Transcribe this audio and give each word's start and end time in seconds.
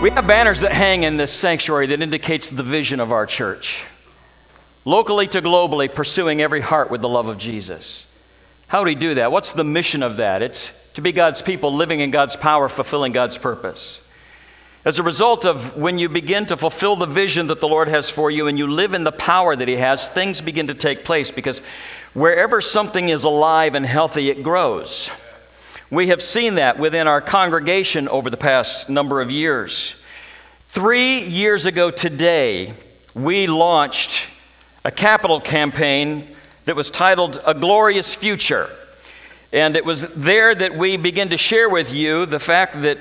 We 0.00 0.08
have 0.12 0.26
banners 0.26 0.60
that 0.60 0.72
hang 0.72 1.02
in 1.02 1.18
this 1.18 1.30
sanctuary 1.30 1.88
that 1.88 2.00
indicates 2.00 2.48
the 2.48 2.62
vision 2.62 3.00
of 3.00 3.12
our 3.12 3.26
church. 3.26 3.84
Locally 4.86 5.28
to 5.28 5.42
globally, 5.42 5.94
pursuing 5.94 6.40
every 6.40 6.62
heart 6.62 6.90
with 6.90 7.02
the 7.02 7.08
love 7.08 7.28
of 7.28 7.36
Jesus. 7.36 8.06
How 8.66 8.80
do 8.80 8.86
we 8.86 8.94
do 8.94 9.16
that? 9.16 9.30
What's 9.30 9.52
the 9.52 9.62
mission 9.62 10.02
of 10.02 10.16
that? 10.16 10.40
It's 10.40 10.72
to 10.94 11.02
be 11.02 11.12
God's 11.12 11.42
people, 11.42 11.74
living 11.74 12.00
in 12.00 12.10
God's 12.10 12.34
power, 12.34 12.70
fulfilling 12.70 13.12
God's 13.12 13.36
purpose. 13.36 14.00
As 14.86 14.98
a 14.98 15.02
result 15.02 15.44
of 15.44 15.76
when 15.76 15.98
you 15.98 16.08
begin 16.08 16.46
to 16.46 16.56
fulfill 16.56 16.96
the 16.96 17.04
vision 17.04 17.48
that 17.48 17.60
the 17.60 17.68
Lord 17.68 17.88
has 17.88 18.08
for 18.08 18.30
you 18.30 18.46
and 18.46 18.58
you 18.58 18.68
live 18.68 18.94
in 18.94 19.04
the 19.04 19.12
power 19.12 19.54
that 19.54 19.68
He 19.68 19.76
has, 19.76 20.08
things 20.08 20.40
begin 20.40 20.68
to 20.68 20.74
take 20.74 21.04
place 21.04 21.30
because 21.30 21.58
wherever 22.14 22.62
something 22.62 23.10
is 23.10 23.24
alive 23.24 23.74
and 23.74 23.84
healthy, 23.84 24.30
it 24.30 24.42
grows. 24.42 25.10
We 25.92 26.06
have 26.06 26.22
seen 26.22 26.54
that 26.54 26.78
within 26.78 27.08
our 27.08 27.20
congregation 27.20 28.06
over 28.06 28.30
the 28.30 28.36
past 28.36 28.88
number 28.88 29.20
of 29.20 29.32
years. 29.32 29.96
Three 30.68 31.22
years 31.22 31.66
ago 31.66 31.90
today, 31.90 32.74
we 33.12 33.48
launched 33.48 34.28
a 34.84 34.92
capital 34.92 35.40
campaign 35.40 36.28
that 36.66 36.76
was 36.76 36.92
titled 36.92 37.42
A 37.44 37.54
Glorious 37.54 38.14
Future. 38.14 38.70
And 39.52 39.74
it 39.74 39.84
was 39.84 40.02
there 40.14 40.54
that 40.54 40.78
we 40.78 40.96
began 40.96 41.30
to 41.30 41.36
share 41.36 41.68
with 41.68 41.92
you 41.92 42.24
the 42.24 42.38
fact 42.38 42.82
that 42.82 42.98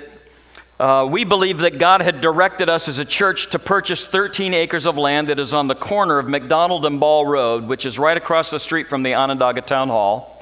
uh, 0.80 1.08
we 1.08 1.25
believe 1.25 1.59
that 1.59 1.77
God 1.77 2.02
had 2.02 2.21
directed 2.21 2.69
us 2.69 2.88
as 2.88 2.97
a 2.97 3.05
church 3.05 3.52
to 3.52 3.59
purchase 3.59 4.08
13 4.08 4.55
acres 4.55 4.88
of 4.88 4.97
land 4.97 5.30
that 5.30 5.38
is 5.38 5.53
on 5.53 5.67
the 5.67 5.75
corner 5.75 6.17
of 6.17 6.27
McDonald 6.27 6.88
and 6.88 6.99
Ball 6.99 7.27
Road, 7.27 7.66
which 7.67 7.85
is 7.85 7.99
right 7.99 8.17
across 8.17 8.49
the 8.49 8.59
street 8.59 8.88
from 8.89 9.03
the 9.03 9.13
Onondaga 9.13 9.61
Town 9.61 9.89
Hall. 9.89 10.38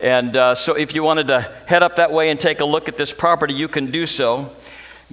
And 0.00 0.36
uh, 0.36 0.54
so, 0.54 0.74
if 0.74 0.94
you 0.94 1.02
wanted 1.02 1.26
to 1.26 1.40
head 1.66 1.82
up 1.82 1.96
that 1.96 2.12
way 2.12 2.30
and 2.30 2.38
take 2.38 2.60
a 2.60 2.64
look 2.64 2.88
at 2.88 2.96
this 2.96 3.12
property, 3.12 3.54
you 3.54 3.66
can 3.66 3.90
do 3.90 4.06
so. 4.06 4.54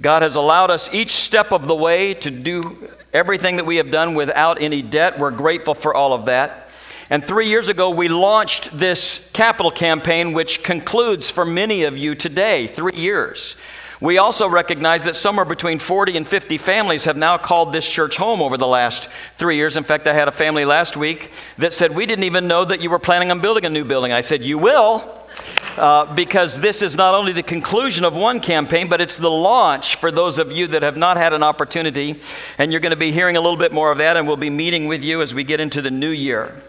God 0.00 0.22
has 0.22 0.36
allowed 0.36 0.70
us 0.70 0.92
each 0.92 1.12
step 1.12 1.52
of 1.52 1.66
the 1.66 1.74
way 1.74 2.14
to 2.14 2.30
do 2.30 2.88
everything 3.12 3.56
that 3.56 3.66
we 3.66 3.76
have 3.76 3.90
done 3.90 4.14
without 4.14 4.60
any 4.60 4.82
debt. 4.82 5.18
We're 5.18 5.30
grateful 5.30 5.74
for 5.74 5.94
all 5.94 6.12
of 6.12 6.26
that. 6.26 6.68
And 7.08 7.26
three 7.26 7.48
years 7.48 7.68
ago, 7.68 7.90
we 7.90 8.08
launched 8.08 8.76
this 8.76 9.26
capital 9.32 9.70
campaign, 9.70 10.32
which 10.32 10.62
concludes 10.62 11.30
for 11.30 11.44
many 11.44 11.84
of 11.84 11.96
you 11.96 12.14
today, 12.14 12.66
three 12.66 12.96
years. 12.96 13.56
We 14.00 14.18
also 14.18 14.48
recognize 14.48 15.04
that 15.04 15.16
somewhere 15.16 15.46
between 15.46 15.78
40 15.78 16.16
and 16.18 16.28
50 16.28 16.58
families 16.58 17.04
have 17.04 17.16
now 17.16 17.38
called 17.38 17.72
this 17.72 17.88
church 17.88 18.16
home 18.16 18.42
over 18.42 18.58
the 18.58 18.66
last 18.66 19.08
three 19.38 19.56
years. 19.56 19.76
In 19.76 19.84
fact, 19.84 20.06
I 20.06 20.12
had 20.12 20.28
a 20.28 20.32
family 20.32 20.66
last 20.66 20.96
week 20.96 21.32
that 21.56 21.72
said, 21.72 21.94
We 21.94 22.04
didn't 22.04 22.24
even 22.24 22.46
know 22.46 22.64
that 22.64 22.80
you 22.80 22.90
were 22.90 22.98
planning 22.98 23.30
on 23.30 23.40
building 23.40 23.64
a 23.64 23.70
new 23.70 23.84
building. 23.84 24.12
I 24.12 24.20
said, 24.20 24.42
You 24.42 24.58
will. 24.58 25.12
Uh, 25.76 26.14
because 26.14 26.58
this 26.60 26.80
is 26.80 26.96
not 26.96 27.14
only 27.14 27.32
the 27.32 27.42
conclusion 27.42 28.06
of 28.06 28.14
one 28.14 28.40
campaign, 28.40 28.88
but 28.88 29.02
it's 29.02 29.18
the 29.18 29.30
launch 29.30 29.96
for 29.96 30.10
those 30.10 30.38
of 30.38 30.50
you 30.50 30.66
that 30.66 30.82
have 30.82 30.96
not 30.96 31.18
had 31.18 31.34
an 31.34 31.42
opportunity. 31.42 32.18
And 32.56 32.72
you're 32.72 32.80
going 32.80 32.90
to 32.90 32.96
be 32.96 33.12
hearing 33.12 33.36
a 33.36 33.40
little 33.42 33.58
bit 33.58 33.74
more 33.74 33.92
of 33.92 33.98
that, 33.98 34.16
and 34.16 34.26
we'll 34.26 34.38
be 34.38 34.48
meeting 34.48 34.88
with 34.88 35.04
you 35.04 35.20
as 35.20 35.34
we 35.34 35.44
get 35.44 35.60
into 35.60 35.82
the 35.82 35.90
new 35.90 36.08
year. 36.08 36.62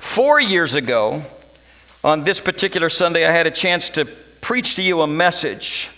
Four 0.00 0.40
years 0.40 0.74
ago, 0.74 1.22
on 2.02 2.22
this 2.22 2.40
particular 2.40 2.90
Sunday, 2.90 3.24
I 3.24 3.30
had 3.30 3.46
a 3.46 3.52
chance 3.52 3.88
to 3.90 4.04
preach 4.40 4.74
to 4.74 4.82
you 4.82 5.02
a 5.02 5.06
message 5.06 5.90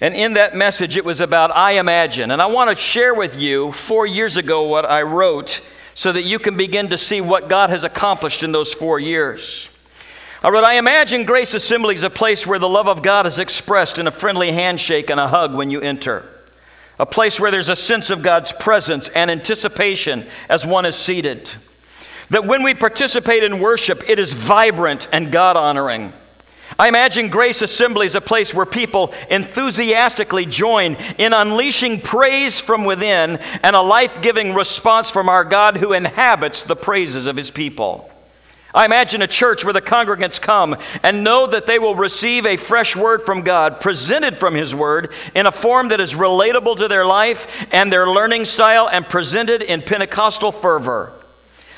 and 0.00 0.14
in 0.14 0.34
that 0.34 0.54
message, 0.54 0.96
it 0.96 1.04
was 1.04 1.20
about 1.20 1.56
I 1.56 1.72
imagine. 1.72 2.30
And 2.30 2.42
I 2.42 2.46
want 2.46 2.70
to 2.70 2.76
share 2.76 3.14
with 3.14 3.36
you 3.36 3.72
four 3.72 4.06
years 4.06 4.36
ago 4.36 4.64
what 4.64 4.84
I 4.84 5.02
wrote 5.02 5.62
so 5.94 6.12
that 6.12 6.22
you 6.22 6.38
can 6.38 6.56
begin 6.56 6.88
to 6.88 6.98
see 6.98 7.22
what 7.22 7.48
God 7.48 7.70
has 7.70 7.82
accomplished 7.82 8.42
in 8.42 8.52
those 8.52 8.72
four 8.72 9.00
years. 9.00 9.70
I 10.42 10.50
wrote, 10.50 10.64
I 10.64 10.74
imagine 10.74 11.24
Grace 11.24 11.54
Assembly 11.54 11.94
is 11.94 12.02
a 12.02 12.10
place 12.10 12.46
where 12.46 12.58
the 12.58 12.68
love 12.68 12.88
of 12.88 13.02
God 13.02 13.26
is 13.26 13.38
expressed 13.38 13.98
in 13.98 14.06
a 14.06 14.10
friendly 14.10 14.52
handshake 14.52 15.08
and 15.08 15.18
a 15.18 15.28
hug 15.28 15.54
when 15.54 15.70
you 15.70 15.80
enter. 15.80 16.28
A 16.98 17.06
place 17.06 17.40
where 17.40 17.50
there's 17.50 17.70
a 17.70 17.76
sense 17.76 18.10
of 18.10 18.22
God's 18.22 18.52
presence 18.52 19.08
and 19.08 19.30
anticipation 19.30 20.26
as 20.50 20.66
one 20.66 20.84
is 20.84 20.94
seated. 20.94 21.50
That 22.28 22.46
when 22.46 22.62
we 22.62 22.74
participate 22.74 23.42
in 23.42 23.60
worship, 23.60 24.08
it 24.08 24.18
is 24.18 24.34
vibrant 24.34 25.08
and 25.12 25.32
God 25.32 25.56
honoring. 25.56 26.12
I 26.78 26.88
imagine 26.88 27.28
Grace 27.28 27.62
Assembly 27.62 28.06
is 28.06 28.14
a 28.14 28.20
place 28.20 28.52
where 28.52 28.66
people 28.66 29.14
enthusiastically 29.30 30.44
join 30.44 30.96
in 31.16 31.32
unleashing 31.32 32.02
praise 32.02 32.60
from 32.60 32.84
within 32.84 33.38
and 33.62 33.74
a 33.74 33.80
life 33.80 34.20
giving 34.20 34.52
response 34.52 35.10
from 35.10 35.30
our 35.30 35.44
God 35.44 35.78
who 35.78 35.94
inhabits 35.94 36.64
the 36.64 36.76
praises 36.76 37.26
of 37.26 37.36
his 37.36 37.50
people. 37.50 38.10
I 38.74 38.84
imagine 38.84 39.22
a 39.22 39.26
church 39.26 39.64
where 39.64 39.72
the 39.72 39.80
congregants 39.80 40.38
come 40.38 40.76
and 41.02 41.24
know 41.24 41.46
that 41.46 41.66
they 41.66 41.78
will 41.78 41.94
receive 41.94 42.44
a 42.44 42.58
fresh 42.58 42.94
word 42.94 43.22
from 43.22 43.40
God, 43.40 43.80
presented 43.80 44.36
from 44.36 44.54
His 44.54 44.74
Word, 44.74 45.14
in 45.34 45.46
a 45.46 45.52
form 45.52 45.88
that 45.88 46.00
is 46.00 46.12
relatable 46.12 46.76
to 46.76 46.88
their 46.88 47.06
life 47.06 47.66
and 47.72 47.90
their 47.90 48.06
learning 48.06 48.44
style, 48.44 48.86
and 48.86 49.08
presented 49.08 49.62
in 49.62 49.80
Pentecostal 49.80 50.52
fervor. 50.52 51.14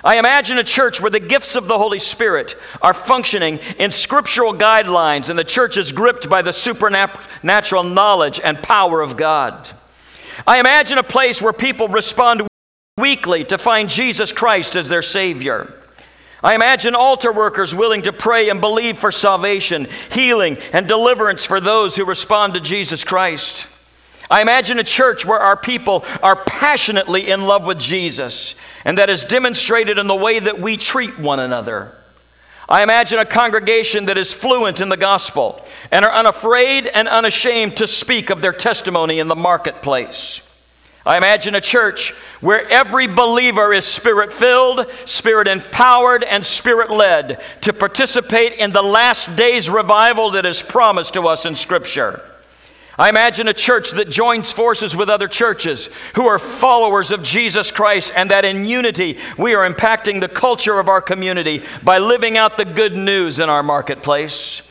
I 0.05 0.19
imagine 0.19 0.59
a 0.59 0.65
church 0.65 1.01
where 1.01 1.11
the 1.11 1.19
gifts 1.19 1.57
of 1.57 1.67
the 1.67 1.77
Holy 1.79 1.99
Spirit 1.99 2.55
are 2.81 2.95
functioning 2.95 3.59
in 3.79 3.91
scriptural 3.91 4.55
guidelines 4.55 5.29
and 5.29 5.39
the 5.39 5.45
church 5.45 5.77
is 5.77 5.91
gripped 5.91 6.29
by 6.29 6.43
the 6.43 6.53
supernatural 6.53 7.83
knowledge 7.83 8.41
and 8.43 8.63
power 8.63 9.01
of 9.01 9.17
God. 9.17 9.69
I 10.47 10.61
imagine 10.61 10.99
a 10.99 11.03
place 11.03 11.43
where 11.43 11.53
people 11.53 11.89
respond 11.89 12.47
weekly 12.97 13.45
to 13.45 13.59
find 13.59 13.89
Jesus 13.89 14.33
Christ 14.33 14.77
as 14.77 14.89
their 14.89 15.03
Savior. 15.03 15.75
I 16.43 16.55
imagine 16.55 16.95
altar 16.95 17.33
workers 17.33 17.75
willing 17.75 18.03
to 18.03 18.13
pray 18.13 18.49
and 18.49 18.61
believe 18.61 18.99
for 18.99 19.11
salvation, 19.11 19.89
healing, 20.13 20.59
and 20.73 20.87
deliverance 20.87 21.45
for 21.45 21.61
those 21.61 21.97
who 21.97 22.05
respond 22.05 22.55
to 22.55 22.61
Jesus 22.61 23.03
Christ. 23.03 23.67
I 24.31 24.43
imagine 24.43 24.79
a 24.79 24.85
church 24.85 25.25
where 25.25 25.41
our 25.41 25.57
people 25.57 26.05
are 26.23 26.37
passionately 26.37 27.31
in 27.31 27.47
love 27.47 27.65
with 27.65 27.79
Jesus, 27.79 28.55
and 28.89 28.97
that 28.97 29.11
is 29.11 29.23
demonstrated 29.23 29.99
in 29.99 30.07
the 30.07 30.17
way 30.17 30.39
that 30.39 30.63
we 30.63 30.79
treat 30.79 31.19
one 31.19 31.39
another. 31.39 31.95
I 32.71 32.83
imagine 32.83 33.19
a 33.19 33.27
congregation 33.27 34.07
that 34.07 34.17
is 34.17 34.33
fluent 34.33 34.81
in 34.81 34.89
the 34.89 34.97
gospel 34.97 35.63
and 35.93 36.07
are 36.07 36.11
unafraid 36.11 36.87
and 36.87 37.07
unashamed 37.07 37.77
to 37.77 37.87
speak 37.87 38.31
of 38.31 38.41
their 38.41 38.55
testimony 38.55 39.19
in 39.19 39.29
the 39.29 39.37
marketplace. 39.37 40.41
I 41.05 41.19
imagine 41.19 41.55
a 41.55 41.61
church 41.61 42.15
where 42.41 42.67
every 42.71 43.07
believer 43.07 43.75
is 43.75 43.85
spirit 43.85 44.33
filled, 44.33 44.87
spirit 45.05 45.49
empowered, 45.49 46.25
and 46.25 46.45
spirit 46.45 46.91
led 46.91 47.43
to 47.61 47.75
participate 47.75 48.55
in 48.55 48.73
the 48.73 48.83
last 48.83 49.37
days 49.37 49.69
revival 49.69 50.31
that 50.31 50.47
is 50.47 50.63
promised 50.63 51.13
to 51.13 51.29
us 51.29 51.45
in 51.45 51.55
Scripture. 51.55 52.23
I 52.99 53.09
imagine 53.09 53.47
a 53.47 53.55
church 53.55 53.93
that 53.93 54.11
joins 54.11 54.51
forces 54.51 54.97
with 54.97 55.09
other 55.09 55.29
churches 55.29 55.89
who 56.17 56.27
are 56.27 56.41
followers 56.41 57.13
of 57.13 57.23
Jesus 57.23 57.71
Christ, 57.71 58.13
and 58.17 58.33
that 58.33 58.45
in 58.45 58.65
unity 58.65 59.19
we 59.39 59.55
are 59.55 59.71
impacting 59.71 60.21
the 60.21 60.29
culture 60.29 60.81
of 60.81 60.89
our 60.89 61.01
community 61.01 61.63
by 61.85 61.99
living 61.99 62.37
out 62.37 62.57
the 62.57 62.65
good 62.65 62.97
news 62.97 63.39
in 63.39 63.49
our 63.49 63.63
marketplace. 63.63 64.63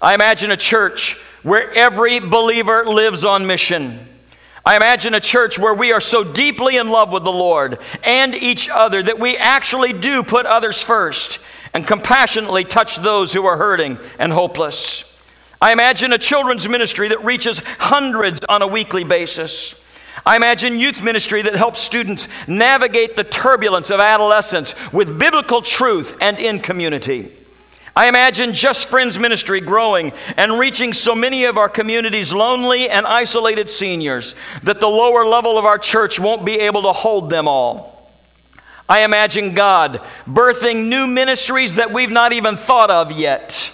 I 0.00 0.14
imagine 0.14 0.50
a 0.50 0.56
church 0.56 1.18
where 1.42 1.70
every 1.74 2.20
believer 2.20 2.86
lives 2.86 3.22
on 3.22 3.46
mission. 3.46 4.08
I 4.64 4.76
imagine 4.76 5.12
a 5.12 5.20
church 5.20 5.58
where 5.58 5.74
we 5.74 5.92
are 5.92 6.00
so 6.00 6.24
deeply 6.24 6.78
in 6.78 6.88
love 6.88 7.12
with 7.12 7.22
the 7.22 7.32
Lord 7.32 7.80
and 8.02 8.34
each 8.34 8.70
other 8.70 9.02
that 9.02 9.18
we 9.18 9.36
actually 9.36 9.92
do 9.92 10.22
put 10.22 10.46
others 10.46 10.80
first 10.80 11.38
and 11.74 11.86
compassionately 11.86 12.64
touch 12.64 12.96
those 12.96 13.30
who 13.34 13.44
are 13.44 13.58
hurting 13.58 13.98
and 14.18 14.32
hopeless. 14.32 15.04
I 15.64 15.72
imagine 15.72 16.12
a 16.12 16.18
children's 16.18 16.68
ministry 16.68 17.08
that 17.08 17.24
reaches 17.24 17.62
hundreds 17.78 18.42
on 18.50 18.60
a 18.60 18.66
weekly 18.66 19.02
basis. 19.02 19.74
I 20.26 20.36
imagine 20.36 20.78
youth 20.78 21.00
ministry 21.00 21.40
that 21.40 21.56
helps 21.56 21.80
students 21.80 22.28
navigate 22.46 23.16
the 23.16 23.24
turbulence 23.24 23.88
of 23.88 23.98
adolescence 23.98 24.74
with 24.92 25.18
biblical 25.18 25.62
truth 25.62 26.18
and 26.20 26.38
in 26.38 26.60
community. 26.60 27.32
I 27.96 28.08
imagine 28.08 28.52
Just 28.52 28.90
Friends 28.90 29.18
ministry 29.18 29.62
growing 29.62 30.12
and 30.36 30.58
reaching 30.58 30.92
so 30.92 31.14
many 31.14 31.46
of 31.46 31.56
our 31.56 31.70
community's 31.70 32.30
lonely 32.30 32.90
and 32.90 33.06
isolated 33.06 33.70
seniors 33.70 34.34
that 34.64 34.80
the 34.80 34.88
lower 34.88 35.24
level 35.24 35.56
of 35.56 35.64
our 35.64 35.78
church 35.78 36.20
won't 36.20 36.44
be 36.44 36.60
able 36.60 36.82
to 36.82 36.92
hold 36.92 37.30
them 37.30 37.48
all. 37.48 38.12
I 38.86 39.00
imagine 39.00 39.54
God 39.54 40.02
birthing 40.26 40.90
new 40.90 41.06
ministries 41.06 41.76
that 41.76 41.90
we've 41.90 42.10
not 42.10 42.34
even 42.34 42.58
thought 42.58 42.90
of 42.90 43.12
yet. 43.12 43.70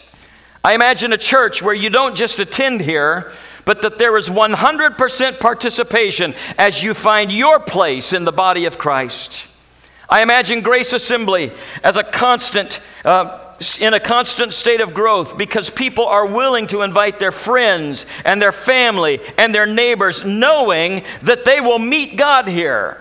I 0.63 0.75
imagine 0.75 1.13
a 1.13 1.19
church 1.19 1.63
where 1.63 1.75
you 1.75 1.89
don't 1.89 2.15
just 2.15 2.39
attend 2.39 2.83
here, 2.83 3.33
but 3.65 3.83
that 3.83 3.99
there 3.99 4.17
is 4.17 4.29
100% 4.29 5.41
participation 5.41 6.35
as 6.59 6.83
you 6.83 6.93
find 6.93 7.33
your 7.33 7.61
place 7.61 8.13
in 8.13 8.25
the 8.25 8.33
body 8.33 8.67
of 8.67 8.79
Christ. 8.79 9.47
I 10.09 10.23
imagine 10.23 10.61
Grace 10.61 10.93
Assembly 10.93 11.53
as 11.83 11.97
a 11.97 12.03
constant, 12.03 12.81
uh, 13.05 13.55
in 13.79 13.95
a 13.95 14.01
constant 14.01 14.53
state 14.53 14.81
of 14.81 14.93
growth 14.93 15.39
because 15.39 15.71
people 15.71 16.05
are 16.05 16.27
willing 16.27 16.67
to 16.69 16.83
invite 16.83 17.19
their 17.19 17.33
friends 17.33 18.05
and 18.25 18.43
their 18.43 18.53
family 18.53 19.21
and 19.39 19.55
their 19.55 19.67
neighbors, 19.67 20.25
knowing 20.25 21.05
that 21.23 21.45
they 21.45 21.61
will 21.61 21.79
meet 21.79 22.17
God 22.17 22.49
here. 22.49 23.01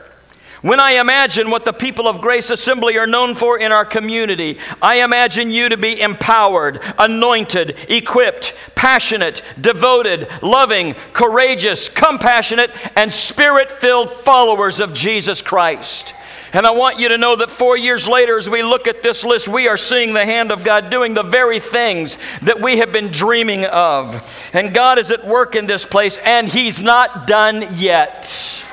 When 0.61 0.81
I 0.81 0.93
imagine 0.93 1.49
what 1.49 1.63
the 1.63 1.71
people 1.71 2.07
of 2.07 2.19
Grace 2.19 2.49
Assembly 2.49 2.97
are 2.97 3.07
known 3.07 3.33
for 3.33 3.57
in 3.57 3.71
our 3.71 3.85
community, 3.85 4.57
I 4.81 5.03
imagine 5.03 5.51
you 5.51 5.69
to 5.69 5.77
be 5.77 6.01
empowered, 6.01 6.81
anointed, 6.97 7.77
equipped, 7.87 8.53
passionate, 8.75 9.41
devoted, 9.59 10.27
loving, 10.41 10.95
courageous, 11.13 11.87
compassionate, 11.87 12.71
and 12.97 13.13
spirit 13.13 13.71
filled 13.71 14.11
followers 14.11 14.81
of 14.81 14.93
Jesus 14.93 15.41
Christ. 15.41 16.13
And 16.51 16.65
I 16.65 16.71
want 16.71 16.99
you 16.99 17.09
to 17.09 17.17
know 17.17 17.37
that 17.37 17.51
four 17.51 17.77
years 17.77 18.07
later, 18.07 18.37
as 18.37 18.49
we 18.49 18.61
look 18.61 18.87
at 18.87 19.01
this 19.01 19.23
list, 19.23 19.47
we 19.47 19.69
are 19.69 19.77
seeing 19.77 20.13
the 20.13 20.25
hand 20.25 20.51
of 20.51 20.65
God 20.65 20.89
doing 20.89 21.13
the 21.13 21.23
very 21.23 21.61
things 21.61 22.17
that 22.41 22.59
we 22.59 22.79
have 22.79 22.91
been 22.91 23.11
dreaming 23.11 23.63
of. 23.65 24.27
And 24.51 24.73
God 24.73 24.99
is 24.99 25.11
at 25.11 25.25
work 25.25 25.55
in 25.55 25.67
this 25.67 25.85
place, 25.85 26.17
and 26.25 26.49
He's 26.49 26.81
not 26.81 27.27
done 27.27 27.67
yet. 27.75 28.65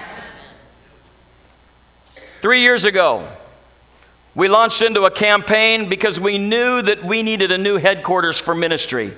Three 2.47 2.61
years 2.61 2.85
ago, 2.85 3.27
we 4.37 4.47
launched 4.47 4.81
into 4.81 5.03
a 5.03 5.11
campaign 5.11 5.89
because 5.89 6.21
we 6.21 6.39
knew 6.39 6.81
that 6.81 7.05
we 7.05 7.25
needed 7.25 7.51
a 7.51 7.59
new 7.59 7.77
headquarters 7.77 8.39
for 8.39 8.55
ministry 8.55 9.17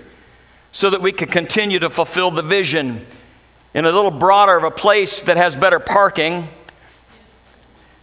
so 0.73 0.89
that 0.89 1.03
we 1.03 1.13
could 1.13 1.31
continue 1.31 1.79
to 1.79 1.91
fulfill 1.91 2.31
the 2.31 2.41
vision 2.41 3.05
in 3.75 3.85
a 3.85 3.93
little 3.93 4.11
broader 4.11 4.57
of 4.57 4.65
a 4.65 4.71
place 4.71 5.21
that 5.21 5.37
has 5.37 5.55
better 5.57 5.79
parking 5.79 6.49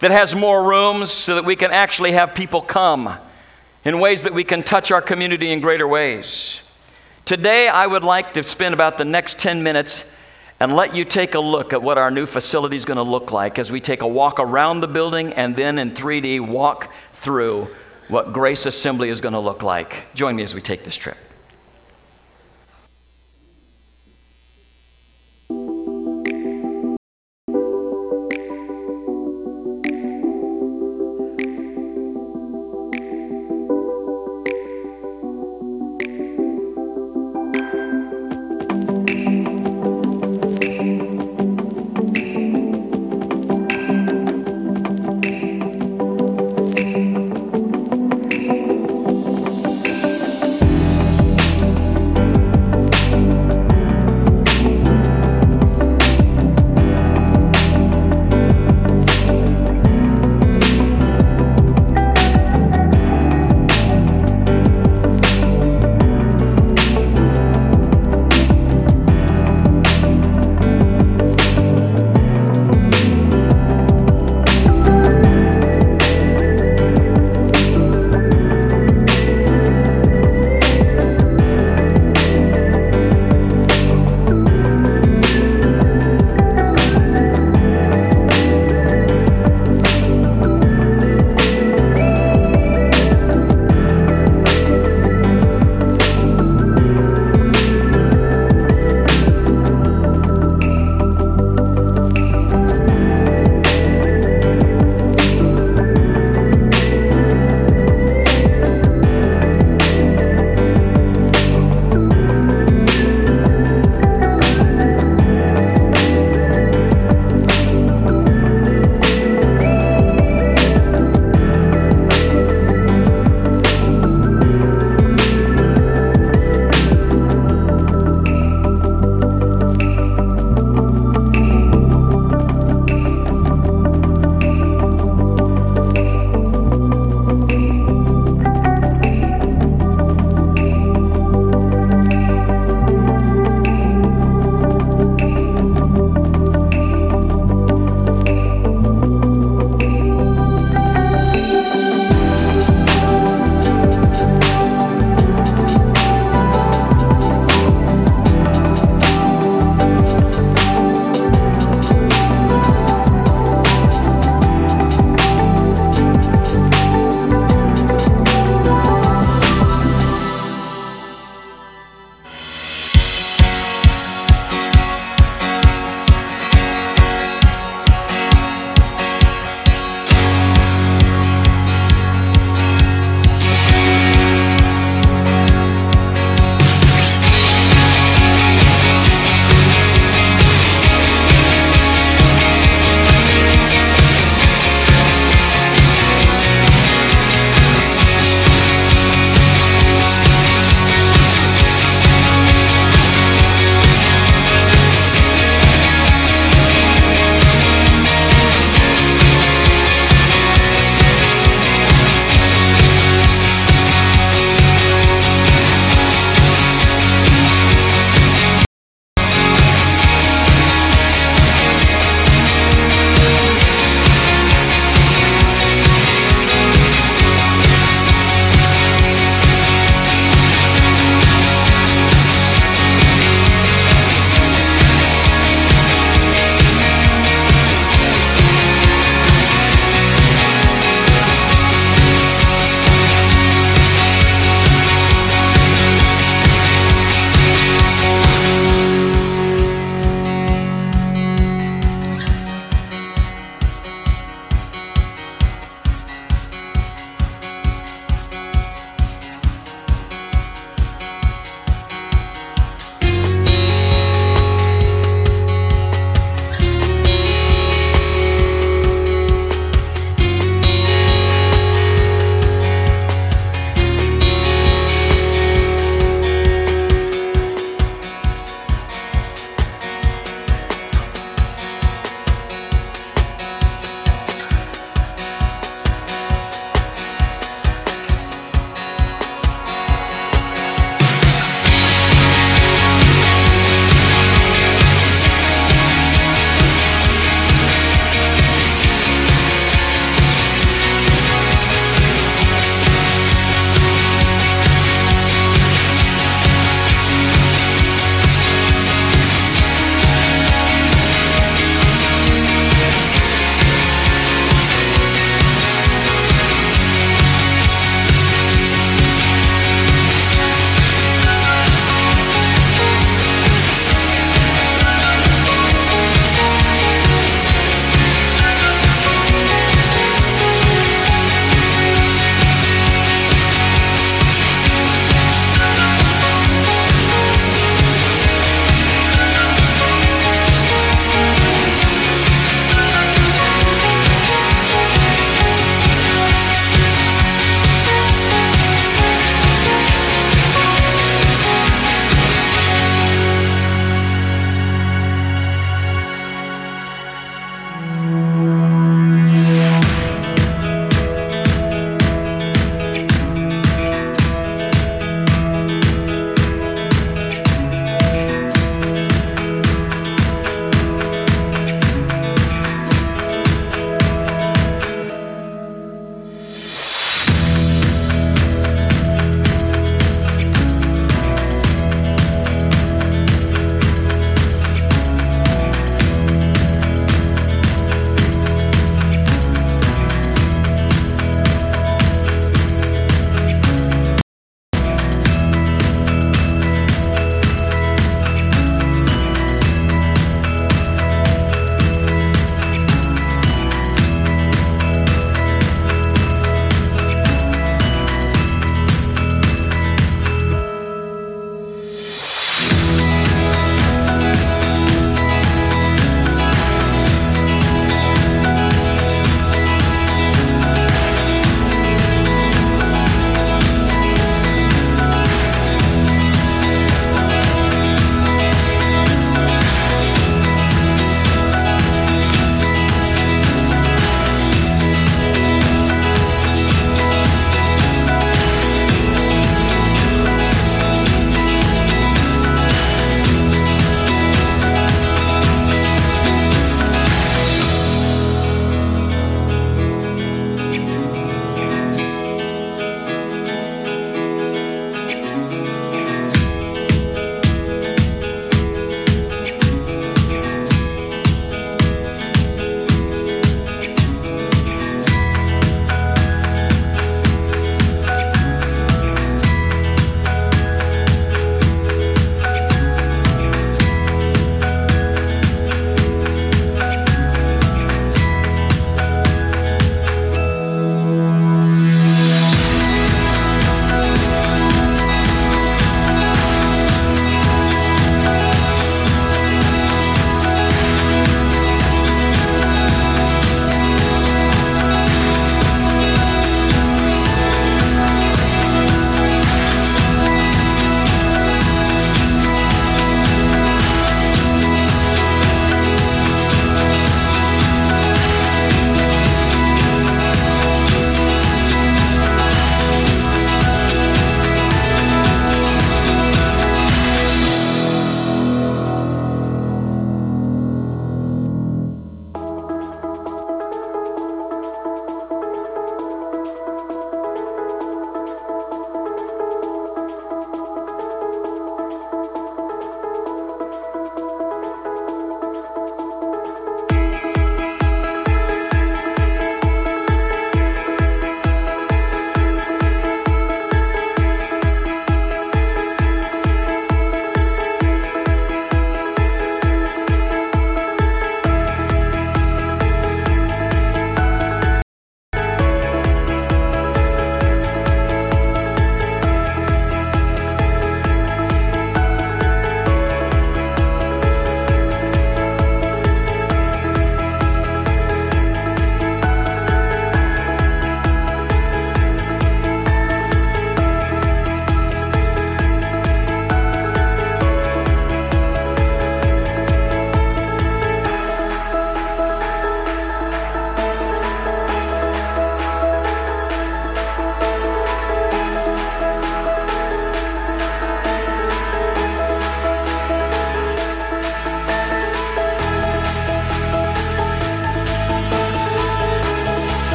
that 0.00 0.10
has 0.10 0.34
more 0.34 0.68
rooms 0.68 1.12
so 1.12 1.36
that 1.36 1.44
we 1.44 1.54
can 1.54 1.70
actually 1.70 2.10
have 2.10 2.34
people 2.34 2.60
come 2.60 3.16
in 3.84 4.00
ways 4.00 4.22
that 4.22 4.34
we 4.34 4.42
can 4.42 4.64
touch 4.64 4.90
our 4.90 5.00
community 5.00 5.52
in 5.52 5.60
greater 5.60 5.86
ways. 5.86 6.62
Today, 7.26 7.68
I 7.68 7.86
would 7.86 8.02
like 8.02 8.34
to 8.34 8.42
spend 8.42 8.74
about 8.74 8.98
the 8.98 9.04
next 9.04 9.38
10 9.38 9.62
minutes 9.62 10.04
and 10.62 10.76
let 10.76 10.94
you 10.94 11.04
take 11.04 11.34
a 11.34 11.40
look 11.40 11.72
at 11.72 11.82
what 11.82 11.98
our 11.98 12.08
new 12.08 12.24
facility 12.24 12.76
is 12.76 12.84
going 12.84 12.96
to 12.96 13.02
look 13.02 13.32
like 13.32 13.58
as 13.58 13.72
we 13.72 13.80
take 13.80 14.02
a 14.02 14.06
walk 14.06 14.38
around 14.38 14.80
the 14.80 14.86
building 14.86 15.32
and 15.32 15.56
then 15.56 15.76
in 15.76 15.90
3D 15.90 16.40
walk 16.40 16.92
through 17.14 17.66
what 18.06 18.32
Grace 18.32 18.64
Assembly 18.64 19.08
is 19.08 19.20
going 19.20 19.34
to 19.34 19.40
look 19.40 19.64
like. 19.64 20.04
Join 20.14 20.36
me 20.36 20.44
as 20.44 20.54
we 20.54 20.60
take 20.60 20.84
this 20.84 20.94
trip. 20.94 21.16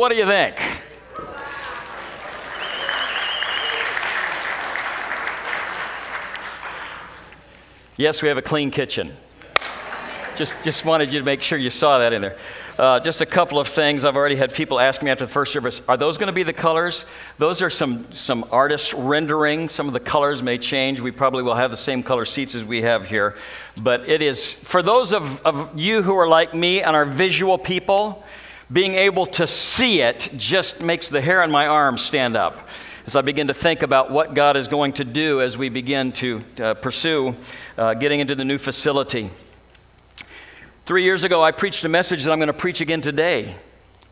What 0.00 0.08
do 0.08 0.16
you 0.16 0.24
think? 0.24 0.56
Yes, 7.98 8.22
we 8.22 8.28
have 8.28 8.38
a 8.38 8.42
clean 8.42 8.70
kitchen. 8.70 9.14
Just, 10.36 10.54
just 10.64 10.86
wanted 10.86 11.12
you 11.12 11.18
to 11.18 11.24
make 11.26 11.42
sure 11.42 11.58
you 11.58 11.68
saw 11.68 11.98
that 11.98 12.14
in 12.14 12.22
there. 12.22 12.38
Uh, 12.78 12.98
just 13.00 13.20
a 13.20 13.26
couple 13.26 13.58
of 13.58 13.68
things. 13.68 14.06
I've 14.06 14.16
already 14.16 14.36
had 14.36 14.54
people 14.54 14.80
ask 14.80 15.02
me 15.02 15.10
after 15.10 15.26
the 15.26 15.30
first 15.30 15.52
service, 15.52 15.82
are 15.86 15.98
those 15.98 16.16
going 16.16 16.28
to 16.28 16.32
be 16.32 16.44
the 16.44 16.54
colors? 16.54 17.04
Those 17.36 17.60
are 17.60 17.68
some, 17.68 18.10
some 18.14 18.46
artist 18.50 18.94
rendering. 18.94 19.68
Some 19.68 19.86
of 19.86 19.92
the 19.92 20.00
colors 20.00 20.42
may 20.42 20.56
change. 20.56 21.00
We 21.00 21.10
probably 21.10 21.42
will 21.42 21.56
have 21.56 21.70
the 21.70 21.76
same 21.76 22.02
color 22.02 22.24
seats 22.24 22.54
as 22.54 22.64
we 22.64 22.80
have 22.80 23.04
here. 23.04 23.36
But 23.82 24.08
it 24.08 24.22
is, 24.22 24.54
for 24.54 24.82
those 24.82 25.12
of, 25.12 25.44
of 25.44 25.78
you 25.78 26.00
who 26.00 26.16
are 26.16 26.26
like 26.26 26.54
me 26.54 26.82
and 26.82 26.96
are 26.96 27.04
visual 27.04 27.58
people, 27.58 28.24
being 28.72 28.94
able 28.94 29.26
to 29.26 29.46
see 29.46 30.00
it 30.00 30.30
just 30.36 30.80
makes 30.80 31.08
the 31.08 31.20
hair 31.20 31.42
on 31.42 31.50
my 31.50 31.66
arm 31.66 31.98
stand 31.98 32.36
up 32.36 32.68
as 33.06 33.16
I 33.16 33.22
begin 33.22 33.48
to 33.48 33.54
think 33.54 33.82
about 33.82 34.12
what 34.12 34.34
God 34.34 34.56
is 34.56 34.68
going 34.68 34.92
to 34.94 35.04
do 35.04 35.40
as 35.40 35.58
we 35.58 35.68
begin 35.68 36.12
to 36.12 36.44
uh, 36.60 36.74
pursue 36.74 37.34
uh, 37.76 37.94
getting 37.94 38.20
into 38.20 38.36
the 38.36 38.44
new 38.44 38.58
facility. 38.58 39.30
Three 40.84 41.02
years 41.02 41.24
ago, 41.24 41.42
I 41.42 41.50
preached 41.50 41.84
a 41.84 41.88
message 41.88 42.22
that 42.22 42.30
I'm 42.30 42.38
going 42.38 42.46
to 42.46 42.52
preach 42.52 42.80
again 42.80 43.00
today 43.00 43.56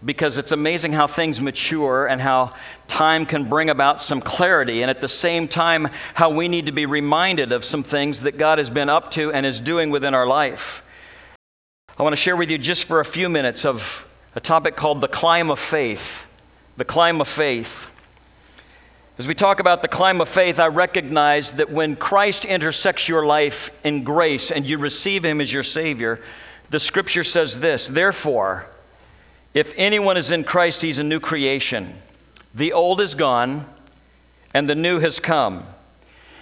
because 0.05 0.39
it's 0.39 0.53
amazing 0.53 0.93
how 0.93 1.07
things 1.07 1.41
mature 1.41 2.07
and 2.07 2.21
how 2.21 2.55
time 2.89 3.27
can 3.27 3.49
bring 3.49 3.71
about 3.71 4.01
some 4.01 4.21
clarity, 4.21 4.83
and 4.83 4.91
at 4.91 5.01
the 5.01 5.09
same 5.09 5.49
time, 5.49 5.89
how 6.15 6.31
we 6.31 6.49
need 6.49 6.67
to 6.67 6.73
be 6.73 6.87
reminded 6.87 7.53
of 7.53 7.65
some 7.65 7.83
things 7.83 8.23
that 8.23 8.39
God 8.39 8.59
has 8.59 8.71
been 8.71 8.89
up 8.89 9.11
to 9.13 9.33
and 9.33 9.45
is 9.45 9.61
doing 9.61 9.91
within 9.91 10.15
our 10.15 10.27
life. 10.27 10.83
I 11.99 12.03
want 12.05 12.13
to 12.13 12.21
share 12.21 12.37
with 12.37 12.51
you 12.51 12.59
just 12.59 12.85
for 12.85 13.01
a 13.01 13.05
few 13.05 13.29
minutes 13.29 13.65
of 13.65 14.08
a 14.35 14.41
topic 14.41 14.77
called 14.77 15.01
the 15.01 15.09
climb 15.09 15.51
of 15.51 15.59
faith. 15.59 16.27
The 16.77 16.85
climb 16.85 17.21
of 17.21 17.29
faith. 17.29 17.89
As 19.19 19.27
we 19.27 19.35
talk 19.35 19.59
about 19.59 19.83
the 19.83 19.89
climb 19.89 20.21
of 20.21 20.29
faith, 20.29 20.61
I 20.61 20.69
recognize 20.69 21.53
that 21.55 21.71
when 21.71 21.97
Christ 21.97 22.45
intersects 22.45 23.09
your 23.09 23.27
life 23.27 23.71
in 23.83 24.05
grace 24.05 24.53
and 24.53 24.65
you 24.65 24.79
receive 24.79 25.25
Him 25.25 25.41
as 25.41 25.53
your 25.53 25.65
Savior, 25.65 26.21
the 26.71 26.79
scripture 26.79 27.25
says 27.25 27.59
this 27.59 27.89
Therefore, 27.89 28.67
if 29.55 29.73
anyone 29.77 30.17
is 30.17 30.31
in 30.31 30.45
Christ, 30.45 30.83
he's 30.83 30.99
a 30.99 31.05
new 31.05 31.19
creation. 31.19 32.01
The 32.55 32.73
old 32.73 33.01
is 33.01 33.15
gone, 33.15 33.67
and 34.55 34.69
the 34.69 34.75
new 34.75 35.01
has 35.01 35.19
come. 35.19 35.67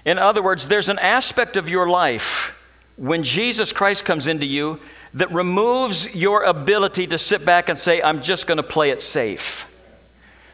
In 0.05 0.18
other 0.18 0.42
words, 0.42 0.68
there's 0.68 0.88
an 0.88 0.99
aspect 0.99 1.57
of 1.57 1.68
your 1.68 1.88
life 1.88 2.55
when 2.96 3.22
Jesus 3.22 3.72
Christ 3.72 4.05
comes 4.05 4.27
into 4.27 4.46
you 4.46 4.81
that 5.16 5.33
removes 5.33 6.14
your 6.14 6.44
ability 6.44 7.07
to 7.09 7.18
sit 7.18 7.44
back 7.44 7.70
and 7.70 7.79
say, 7.79 8.02
I'm 8.02 8.22
just 8.22 8.46
going 8.46 8.59
to 8.59 8.62
play 8.62 8.90
it 8.90 9.02
safe. 9.02 9.66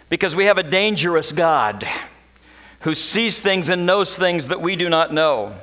Because 0.09 0.37
we 0.37 0.45
have 0.45 0.57
a 0.57 0.63
dangerous 0.63 1.33
God 1.33 1.87
who 2.81 2.95
sees 2.95 3.41
things 3.41 3.69
and 3.69 3.87
knows 3.87 4.17
things 4.17 4.49
that 4.49 4.61
we 4.61 4.77
do 4.77 4.89
not 4.89 5.13
know. 5.13 5.55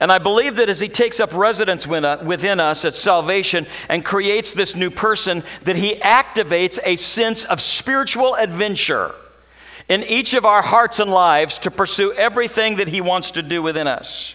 And 0.00 0.10
I 0.10 0.16
believe 0.16 0.56
that 0.56 0.70
as 0.70 0.80
He 0.80 0.88
takes 0.88 1.20
up 1.20 1.34
residence 1.34 1.86
uh, 1.86 2.22
within 2.24 2.60
us 2.60 2.86
at 2.86 2.94
salvation 2.94 3.66
and 3.90 4.02
creates 4.02 4.54
this 4.54 4.74
new 4.74 4.90
person, 4.90 5.42
that 5.64 5.76
He 5.76 5.96
activates 5.96 6.78
a 6.82 6.96
sense 6.96 7.44
of 7.44 7.60
spiritual 7.60 8.36
adventure 8.36 9.14
in 9.86 10.02
each 10.04 10.32
of 10.32 10.46
our 10.46 10.62
hearts 10.62 10.98
and 10.98 11.10
lives 11.10 11.58
to 11.58 11.70
pursue 11.70 12.14
everything 12.14 12.76
that 12.76 12.88
He 12.88 13.02
wants 13.02 13.32
to 13.32 13.42
do 13.42 13.60
within 13.60 13.86
us. 13.86 14.34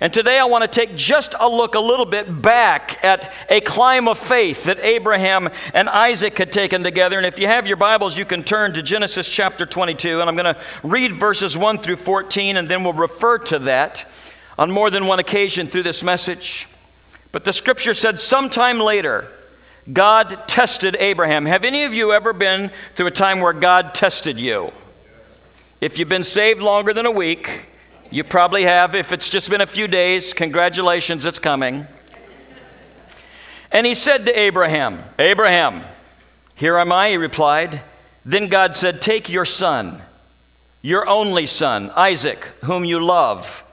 And 0.00 0.12
today 0.12 0.38
I 0.38 0.44
want 0.44 0.62
to 0.62 0.68
take 0.68 0.96
just 0.96 1.34
a 1.38 1.48
look 1.48 1.76
a 1.76 1.80
little 1.80 2.06
bit 2.06 2.42
back 2.42 3.02
at 3.04 3.32
a 3.48 3.60
climb 3.60 4.08
of 4.08 4.18
faith 4.18 4.64
that 4.64 4.80
Abraham 4.80 5.48
and 5.72 5.88
Isaac 5.88 6.36
had 6.36 6.50
taken 6.50 6.82
together. 6.82 7.16
And 7.16 7.26
if 7.26 7.38
you 7.38 7.46
have 7.46 7.66
your 7.66 7.76
Bibles, 7.76 8.18
you 8.18 8.24
can 8.24 8.42
turn 8.42 8.74
to 8.74 8.82
Genesis 8.82 9.28
chapter 9.28 9.66
22. 9.66 10.20
And 10.20 10.28
I'm 10.28 10.36
going 10.36 10.54
to 10.54 10.60
read 10.82 11.14
verses 11.14 11.56
1 11.56 11.78
through 11.78 11.96
14, 11.96 12.56
and 12.56 12.68
then 12.68 12.82
we'll 12.82 12.92
refer 12.92 13.38
to 13.38 13.60
that 13.60 14.10
on 14.58 14.70
more 14.70 14.90
than 14.90 15.06
one 15.06 15.20
occasion 15.20 15.68
through 15.68 15.84
this 15.84 16.02
message. 16.02 16.66
But 17.30 17.44
the 17.44 17.52
scripture 17.52 17.94
said 17.94 18.18
sometime 18.18 18.80
later, 18.80 19.28
God 19.92 20.48
tested 20.48 20.96
Abraham. 20.98 21.46
Have 21.46 21.64
any 21.64 21.84
of 21.84 21.92
you 21.92 22.12
ever 22.12 22.32
been 22.32 22.70
through 22.94 23.08
a 23.08 23.12
time 23.12 23.40
where 23.40 23.52
God 23.52 23.94
tested 23.94 24.40
you? 24.40 24.72
If 25.80 25.98
you've 25.98 26.08
been 26.08 26.24
saved 26.24 26.60
longer 26.60 26.94
than 26.94 27.06
a 27.06 27.10
week, 27.10 27.66
you 28.14 28.22
probably 28.22 28.62
have. 28.62 28.94
If 28.94 29.10
it's 29.10 29.28
just 29.28 29.50
been 29.50 29.60
a 29.60 29.66
few 29.66 29.88
days, 29.88 30.32
congratulations, 30.32 31.24
it's 31.24 31.40
coming. 31.40 31.84
And 33.72 33.84
he 33.84 33.96
said 33.96 34.24
to 34.26 34.38
Abraham, 34.38 35.02
Abraham, 35.18 35.82
here 36.54 36.78
am 36.78 36.92
I, 36.92 37.10
he 37.10 37.16
replied. 37.16 37.82
Then 38.24 38.46
God 38.46 38.76
said, 38.76 39.02
Take 39.02 39.28
your 39.28 39.44
son, 39.44 40.00
your 40.80 41.08
only 41.08 41.48
son, 41.48 41.90
Isaac, 41.96 42.44
whom 42.62 42.84
you 42.84 43.04
love 43.04 43.64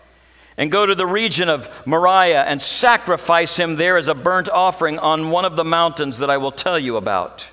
and 0.57 0.71
go 0.71 0.87
to 0.87 0.95
the 0.95 1.05
region 1.05 1.47
of 1.47 1.69
Moriah 1.85 2.43
and 2.43 2.59
sacrifice 2.59 3.57
him 3.57 3.75
there 3.75 3.95
as 3.95 4.07
a 4.07 4.15
burnt 4.15 4.49
offering 4.49 4.97
on 4.97 5.29
one 5.29 5.45
of 5.45 5.55
the 5.55 5.63
mountains 5.63 6.17
that 6.17 6.31
I 6.31 6.37
will 6.37 6.51
tell 6.51 6.79
you 6.79 6.97
about. 6.97 7.47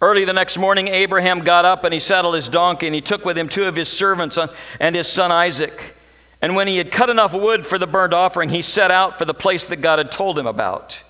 Early 0.00 0.24
the 0.24 0.32
next 0.32 0.56
morning, 0.58 0.86
Abraham 0.88 1.40
got 1.40 1.64
up 1.64 1.82
and 1.82 1.92
he 1.92 1.98
saddled 1.98 2.36
his 2.36 2.48
donkey 2.48 2.86
and 2.86 2.94
he 2.94 3.00
took 3.00 3.24
with 3.24 3.36
him 3.36 3.48
two 3.48 3.64
of 3.64 3.74
his 3.74 3.88
servants 3.88 4.38
and 4.78 4.94
his 4.94 5.08
son 5.08 5.32
Isaac. 5.32 5.96
And 6.40 6.54
when 6.54 6.68
he 6.68 6.78
had 6.78 6.92
cut 6.92 7.10
enough 7.10 7.34
wood 7.34 7.66
for 7.66 7.78
the 7.78 7.86
burnt 7.86 8.14
offering, 8.14 8.50
he 8.50 8.62
set 8.62 8.92
out 8.92 9.18
for 9.18 9.24
the 9.24 9.34
place 9.34 9.64
that 9.66 9.76
God 9.76 9.98
had 9.98 10.12
told 10.12 10.38
him 10.38 10.46
about. 10.46 11.02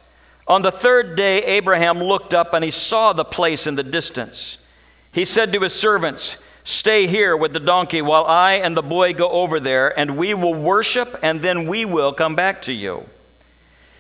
On 0.46 0.62
the 0.62 0.72
third 0.72 1.16
day, 1.16 1.44
Abraham 1.44 2.02
looked 2.02 2.32
up 2.32 2.54
and 2.54 2.64
he 2.64 2.70
saw 2.70 3.12
the 3.12 3.26
place 3.26 3.66
in 3.66 3.74
the 3.74 3.82
distance. 3.82 4.56
He 5.12 5.26
said 5.26 5.52
to 5.52 5.60
his 5.60 5.74
servants, 5.74 6.38
Stay 6.64 7.06
here 7.06 7.36
with 7.36 7.52
the 7.52 7.60
donkey 7.60 8.00
while 8.00 8.24
I 8.24 8.54
and 8.54 8.74
the 8.74 8.82
boy 8.82 9.12
go 9.12 9.28
over 9.28 9.60
there, 9.60 9.98
and 9.98 10.16
we 10.16 10.34
will 10.34 10.54
worship, 10.54 11.18
and 11.22 11.40
then 11.40 11.66
we 11.66 11.84
will 11.84 12.12
come 12.12 12.34
back 12.34 12.62
to 12.62 12.72
you. 12.72 13.06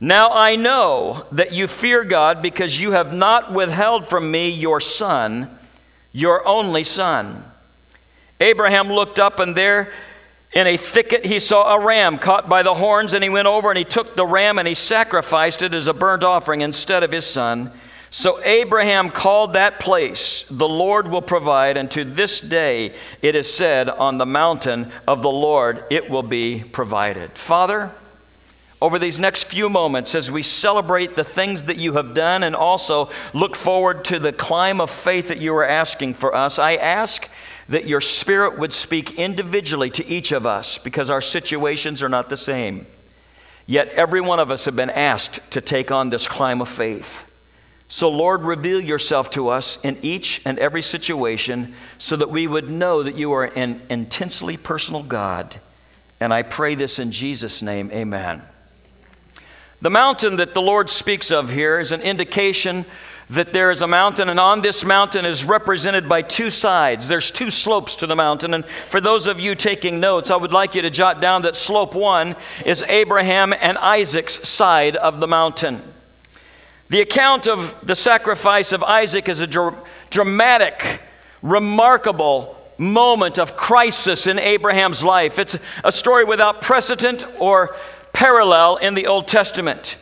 Now 0.00 0.30
I 0.30 0.56
know 0.56 1.26
that 1.32 1.52
you 1.52 1.66
fear 1.66 2.04
God 2.04 2.40
because 2.40 2.80
you 2.80 2.92
have 2.92 3.12
not 3.12 3.52
withheld 3.52 4.06
from 4.06 4.30
me 4.30 4.50
your 4.50 4.80
son, 4.80 5.58
your 6.12 6.46
only 6.46 6.84
son. 6.84 7.44
Abraham 8.40 8.88
looked 8.92 9.18
up, 9.18 9.40
and 9.40 9.56
there 9.56 9.92
in 10.52 10.66
a 10.66 10.76
thicket 10.76 11.26
he 11.26 11.40
saw 11.40 11.74
a 11.74 11.84
ram 11.84 12.18
caught 12.18 12.48
by 12.48 12.62
the 12.62 12.74
horns, 12.74 13.12
and 13.12 13.24
he 13.24 13.30
went 13.30 13.48
over 13.48 13.70
and 13.70 13.78
he 13.78 13.84
took 13.84 14.14
the 14.14 14.26
ram 14.26 14.58
and 14.58 14.68
he 14.68 14.74
sacrificed 14.74 15.62
it 15.62 15.74
as 15.74 15.88
a 15.88 15.94
burnt 15.94 16.22
offering 16.22 16.60
instead 16.60 17.02
of 17.02 17.12
his 17.12 17.26
son. 17.26 17.72
So 18.10 18.42
Abraham 18.42 19.10
called 19.10 19.52
that 19.52 19.80
place, 19.80 20.46
the 20.48 20.68
Lord 20.68 21.08
will 21.08 21.20
provide, 21.20 21.76
and 21.76 21.90
to 21.90 22.04
this 22.04 22.40
day 22.40 22.94
it 23.20 23.34
is 23.34 23.52
said, 23.52 23.90
On 23.90 24.16
the 24.16 24.24
mountain 24.24 24.90
of 25.06 25.22
the 25.22 25.30
Lord 25.30 25.84
it 25.90 26.08
will 26.08 26.22
be 26.22 26.64
provided. 26.64 27.32
Father, 27.36 27.92
over 28.80 28.98
these 28.98 29.18
next 29.18 29.44
few 29.44 29.68
moments, 29.68 30.14
as 30.14 30.30
we 30.30 30.42
celebrate 30.42 31.16
the 31.16 31.24
things 31.24 31.64
that 31.64 31.78
you 31.78 31.94
have 31.94 32.14
done 32.14 32.44
and 32.44 32.54
also 32.54 33.10
look 33.34 33.56
forward 33.56 34.04
to 34.06 34.20
the 34.20 34.32
climb 34.32 34.80
of 34.80 34.88
faith 34.90 35.28
that 35.28 35.38
you 35.38 35.54
are 35.56 35.66
asking 35.66 36.14
for 36.14 36.34
us, 36.34 36.60
I 36.60 36.76
ask 36.76 37.28
that 37.68 37.88
your 37.88 38.00
Spirit 38.00 38.58
would 38.58 38.72
speak 38.72 39.18
individually 39.18 39.90
to 39.90 40.06
each 40.06 40.30
of 40.30 40.46
us 40.46 40.78
because 40.78 41.10
our 41.10 41.20
situations 41.20 42.04
are 42.04 42.08
not 42.08 42.28
the 42.28 42.36
same. 42.36 42.86
Yet 43.66 43.88
every 43.88 44.20
one 44.20 44.38
of 44.38 44.50
us 44.50 44.64
have 44.64 44.76
been 44.76 44.90
asked 44.90 45.40
to 45.50 45.60
take 45.60 45.90
on 45.90 46.10
this 46.10 46.28
climb 46.28 46.60
of 46.60 46.68
faith. 46.68 47.24
So, 47.88 48.08
Lord, 48.10 48.42
reveal 48.42 48.80
yourself 48.80 49.30
to 49.30 49.48
us 49.48 49.78
in 49.82 49.98
each 50.02 50.40
and 50.44 50.58
every 50.58 50.82
situation 50.82 51.74
so 51.98 52.16
that 52.16 52.30
we 52.30 52.46
would 52.46 52.70
know 52.70 53.02
that 53.02 53.16
you 53.16 53.32
are 53.32 53.44
an 53.44 53.82
intensely 53.90 54.56
personal 54.56 55.02
God. 55.02 55.58
And 56.20 56.32
I 56.32 56.42
pray 56.42 56.76
this 56.76 56.98
in 56.98 57.12
Jesus' 57.12 57.60
name. 57.60 57.90
Amen. 57.92 58.42
The 59.80 59.90
mountain 59.90 60.36
that 60.36 60.54
the 60.54 60.62
Lord 60.62 60.90
speaks 60.90 61.30
of 61.30 61.50
here 61.50 61.78
is 61.78 61.92
an 61.92 62.00
indication 62.00 62.84
that 63.30 63.52
there 63.52 63.70
is 63.70 63.82
a 63.82 63.86
mountain, 63.86 64.30
and 64.30 64.40
on 64.40 64.62
this 64.62 64.84
mountain 64.84 65.24
is 65.24 65.44
represented 65.44 66.08
by 66.08 66.22
two 66.22 66.50
sides. 66.50 67.06
There's 67.06 67.30
two 67.30 67.50
slopes 67.50 67.94
to 67.96 68.06
the 68.06 68.16
mountain. 68.16 68.54
And 68.54 68.64
for 68.64 69.00
those 69.00 69.26
of 69.26 69.38
you 69.38 69.54
taking 69.54 70.00
notes, 70.00 70.30
I 70.30 70.36
would 70.36 70.52
like 70.52 70.74
you 70.74 70.82
to 70.82 70.90
jot 70.90 71.20
down 71.20 71.42
that 71.42 71.54
slope 71.54 71.94
one 71.94 72.36
is 72.64 72.82
Abraham 72.88 73.52
and 73.52 73.76
Isaac's 73.78 74.48
side 74.48 74.96
of 74.96 75.20
the 75.20 75.28
mountain. 75.28 75.82
The 76.88 77.02
account 77.02 77.46
of 77.46 77.76
the 77.86 77.94
sacrifice 77.94 78.72
of 78.72 78.82
Isaac 78.82 79.28
is 79.28 79.40
a 79.40 79.46
dr- 79.46 79.76
dramatic, 80.08 81.02
remarkable 81.42 82.56
moment 82.78 83.38
of 83.38 83.56
crisis 83.56 84.26
in 84.26 84.38
Abraham's 84.38 85.02
life. 85.02 85.38
It's 85.38 85.58
a 85.84 85.92
story 85.92 86.24
without 86.24 86.62
precedent 86.62 87.26
or 87.38 87.76
parallel 88.18 88.78
in 88.78 88.94
the 88.94 89.06
Old 89.06 89.28
Testament. 89.28 89.96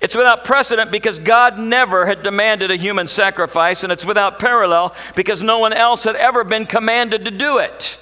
It's 0.00 0.16
without 0.16 0.44
precedent 0.44 0.90
because 0.90 1.20
God 1.20 1.56
never 1.56 2.04
had 2.04 2.24
demanded 2.24 2.72
a 2.72 2.76
human 2.76 3.06
sacrifice, 3.06 3.84
and 3.84 3.92
it's 3.92 4.04
without 4.04 4.40
parallel 4.40 4.92
because 5.14 5.40
no 5.40 5.60
one 5.60 5.72
else 5.72 6.02
had 6.02 6.16
ever 6.16 6.42
been 6.42 6.66
commanded 6.66 7.26
to 7.26 7.30
do 7.30 7.58
it. 7.58 7.96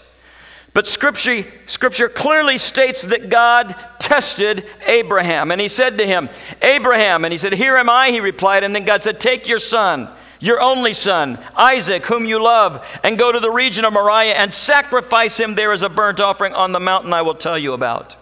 But 0.72 0.86
scripture, 0.86 1.44
scripture 1.66 2.08
clearly 2.08 2.56
states 2.56 3.02
that 3.02 3.28
God 3.28 3.76
tested 3.98 4.64
Abraham, 4.86 5.50
and 5.50 5.60
he 5.60 5.68
said 5.68 5.98
to 5.98 6.06
him, 6.06 6.30
Abraham, 6.62 7.26
and 7.26 7.32
he 7.32 7.36
said, 7.36 7.52
Here 7.52 7.76
am 7.76 7.90
I, 7.90 8.10
he 8.10 8.20
replied, 8.20 8.64
and 8.64 8.74
then 8.74 8.86
God 8.86 9.04
said, 9.04 9.20
Take 9.20 9.48
your 9.48 9.60
son 9.60 10.08
your 10.40 10.60
only 10.60 10.94
son, 10.94 11.36
Isaac, 11.56 12.06
whom 12.06 12.24
you 12.24 12.40
love, 12.40 12.86
and 13.02 13.18
go 13.18 13.32
to 13.32 13.40
the 13.40 13.50
region 13.50 13.84
of 13.84 13.92
Moriah 13.92 14.34
and 14.34 14.54
sacrifice 14.54 15.36
him 15.36 15.56
there 15.56 15.72
as 15.72 15.82
a 15.82 15.88
burnt 15.88 16.20
offering 16.20 16.54
on 16.54 16.70
the 16.70 16.78
mountain 16.78 17.12
I 17.12 17.22
will 17.22 17.34
tell 17.34 17.58
you 17.58 17.72
about. 17.72 18.14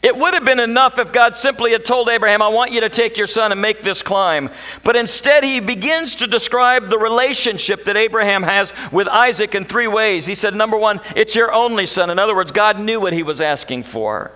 It 0.00 0.16
would 0.16 0.34
have 0.34 0.44
been 0.44 0.60
enough 0.60 0.98
if 0.98 1.12
God 1.12 1.34
simply 1.34 1.72
had 1.72 1.84
told 1.84 2.08
Abraham, 2.08 2.40
I 2.40 2.48
want 2.48 2.70
you 2.70 2.82
to 2.82 2.88
take 2.88 3.16
your 3.16 3.26
son 3.26 3.50
and 3.50 3.60
make 3.60 3.82
this 3.82 4.00
climb. 4.00 4.50
But 4.84 4.94
instead, 4.94 5.42
he 5.42 5.58
begins 5.58 6.14
to 6.16 6.28
describe 6.28 6.88
the 6.88 6.98
relationship 6.98 7.84
that 7.84 7.96
Abraham 7.96 8.44
has 8.44 8.72
with 8.92 9.08
Isaac 9.08 9.56
in 9.56 9.64
three 9.64 9.88
ways. 9.88 10.24
He 10.24 10.36
said, 10.36 10.54
Number 10.54 10.76
one, 10.76 11.00
it's 11.16 11.34
your 11.34 11.52
only 11.52 11.86
son. 11.86 12.10
In 12.10 12.18
other 12.18 12.34
words, 12.34 12.52
God 12.52 12.78
knew 12.78 13.00
what 13.00 13.12
he 13.12 13.24
was 13.24 13.40
asking 13.40 13.82
for. 13.82 14.30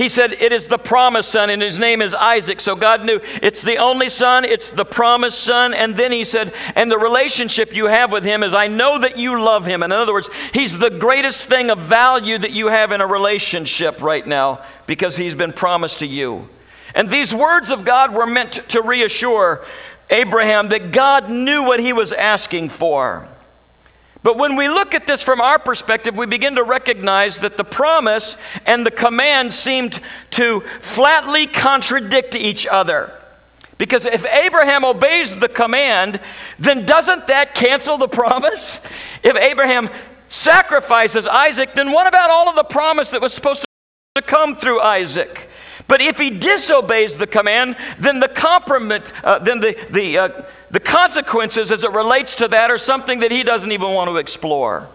He 0.00 0.08
said, 0.08 0.32
It 0.32 0.50
is 0.50 0.66
the 0.66 0.78
promised 0.78 1.30
son, 1.30 1.50
and 1.50 1.60
his 1.60 1.78
name 1.78 2.00
is 2.00 2.14
Isaac. 2.14 2.62
So 2.62 2.74
God 2.74 3.04
knew 3.04 3.20
it's 3.42 3.60
the 3.60 3.76
only 3.76 4.08
son, 4.08 4.46
it's 4.46 4.70
the 4.70 4.86
promised 4.86 5.38
son. 5.38 5.74
And 5.74 5.94
then 5.94 6.10
he 6.10 6.24
said, 6.24 6.54
And 6.74 6.90
the 6.90 6.96
relationship 6.96 7.74
you 7.74 7.84
have 7.84 8.10
with 8.10 8.24
him 8.24 8.42
is, 8.42 8.54
I 8.54 8.66
know 8.66 8.98
that 8.98 9.18
you 9.18 9.42
love 9.42 9.66
him. 9.66 9.82
And 9.82 9.92
in 9.92 9.98
other 9.98 10.14
words, 10.14 10.30
he's 10.54 10.78
the 10.78 10.88
greatest 10.88 11.44
thing 11.44 11.68
of 11.68 11.80
value 11.80 12.38
that 12.38 12.52
you 12.52 12.68
have 12.68 12.92
in 12.92 13.02
a 13.02 13.06
relationship 13.06 14.00
right 14.00 14.26
now 14.26 14.64
because 14.86 15.18
he's 15.18 15.34
been 15.34 15.52
promised 15.52 15.98
to 15.98 16.06
you. 16.06 16.48
And 16.94 17.10
these 17.10 17.34
words 17.34 17.70
of 17.70 17.84
God 17.84 18.14
were 18.14 18.26
meant 18.26 18.52
to 18.70 18.80
reassure 18.80 19.66
Abraham 20.08 20.70
that 20.70 20.92
God 20.92 21.28
knew 21.28 21.62
what 21.62 21.78
he 21.78 21.92
was 21.92 22.14
asking 22.14 22.70
for. 22.70 23.28
But 24.22 24.36
when 24.36 24.56
we 24.56 24.68
look 24.68 24.94
at 24.94 25.06
this 25.06 25.22
from 25.22 25.40
our 25.40 25.58
perspective, 25.58 26.16
we 26.16 26.26
begin 26.26 26.56
to 26.56 26.62
recognize 26.62 27.38
that 27.38 27.56
the 27.56 27.64
promise 27.64 28.36
and 28.66 28.84
the 28.84 28.90
command 28.90 29.52
seemed 29.52 30.00
to 30.32 30.60
flatly 30.80 31.46
contradict 31.46 32.34
each 32.34 32.66
other. 32.66 33.16
Because 33.78 34.04
if 34.04 34.26
Abraham 34.26 34.84
obeys 34.84 35.38
the 35.38 35.48
command, 35.48 36.20
then 36.58 36.84
doesn't 36.84 37.28
that 37.28 37.54
cancel 37.54 37.96
the 37.96 38.08
promise? 38.08 38.78
If 39.22 39.36
Abraham 39.36 39.88
sacrifices 40.28 41.26
Isaac, 41.26 41.74
then 41.74 41.90
what 41.90 42.06
about 42.06 42.28
all 42.28 42.48
of 42.48 42.56
the 42.56 42.64
promise 42.64 43.10
that 43.12 43.22
was 43.22 43.32
supposed 43.32 43.64
to 44.16 44.22
come 44.22 44.54
through 44.54 44.80
Isaac? 44.80 45.48
But 45.88 46.00
if 46.00 46.18
he 46.18 46.30
disobeys 46.30 47.16
the 47.16 47.26
command, 47.26 47.76
then 47.98 48.20
the 48.20 48.28
compromise, 48.28 49.12
uh, 49.24 49.38
then 49.38 49.60
the, 49.60 49.76
the, 49.90 50.18
uh, 50.18 50.42
the 50.70 50.80
consequences 50.80 51.72
as 51.72 51.84
it 51.84 51.92
relates 51.92 52.34
to 52.36 52.48
that 52.48 52.70
are 52.70 52.78
something 52.78 53.20
that 53.20 53.30
he 53.30 53.42
doesn't 53.42 53.72
even 53.72 53.92
want 53.92 54.08
to 54.08 54.16
explore. 54.16 54.88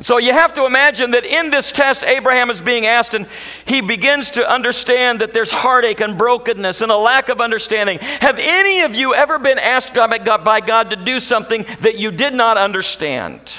And 0.00 0.06
so 0.06 0.16
you 0.16 0.32
have 0.32 0.54
to 0.54 0.64
imagine 0.64 1.10
that 1.10 1.26
in 1.26 1.50
this 1.50 1.70
test, 1.72 2.02
Abraham 2.04 2.48
is 2.48 2.62
being 2.62 2.86
asked, 2.86 3.12
and 3.12 3.26
he 3.66 3.82
begins 3.82 4.30
to 4.30 4.50
understand 4.50 5.20
that 5.20 5.34
there's 5.34 5.50
heartache 5.50 6.00
and 6.00 6.16
brokenness 6.16 6.80
and 6.80 6.90
a 6.90 6.96
lack 6.96 7.28
of 7.28 7.42
understanding. 7.42 7.98
Have 7.98 8.38
any 8.38 8.80
of 8.80 8.94
you 8.94 9.14
ever 9.14 9.38
been 9.38 9.58
asked 9.58 9.92
by 9.92 10.16
God, 10.16 10.42
by 10.42 10.62
God 10.62 10.88
to 10.88 10.96
do 10.96 11.20
something 11.20 11.66
that 11.80 11.98
you 11.98 12.10
did 12.10 12.32
not 12.32 12.56
understand? 12.56 13.52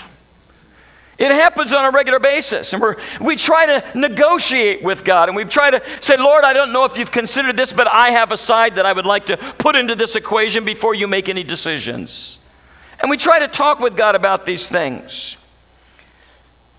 It 1.22 1.30
happens 1.30 1.72
on 1.72 1.86
a 1.86 1.92
regular 1.92 2.18
basis. 2.18 2.74
And 2.74 2.82
we 2.82 2.96
we 3.20 3.36
try 3.36 3.68
to 3.68 3.98
negotiate 3.98 4.82
with 4.82 5.04
God 5.04 5.30
and 5.30 5.36
we 5.36 5.46
try 5.46 5.70
to 5.70 5.80
say, 6.00 6.18
Lord, 6.18 6.44
I 6.44 6.52
don't 6.52 6.74
know 6.74 6.84
if 6.84 6.98
you've 6.98 7.12
considered 7.12 7.56
this, 7.56 7.72
but 7.72 7.88
I 7.94 8.10
have 8.10 8.32
a 8.32 8.38
side 8.38 8.78
that 8.78 8.88
I 8.88 8.92
would 8.92 9.06
like 9.06 9.28
to 9.28 9.38
put 9.38 9.76
into 9.76 9.94
this 9.94 10.16
equation 10.16 10.66
before 10.66 10.96
you 10.96 11.08
make 11.08 11.30
any 11.30 11.44
decisions. 11.44 12.40
And 13.00 13.12
we 13.12 13.18
try 13.18 13.38
to 13.38 13.48
talk 13.48 13.80
with 13.80 13.96
God 13.96 14.16
about 14.16 14.48
these 14.48 14.68
things. 14.68 15.38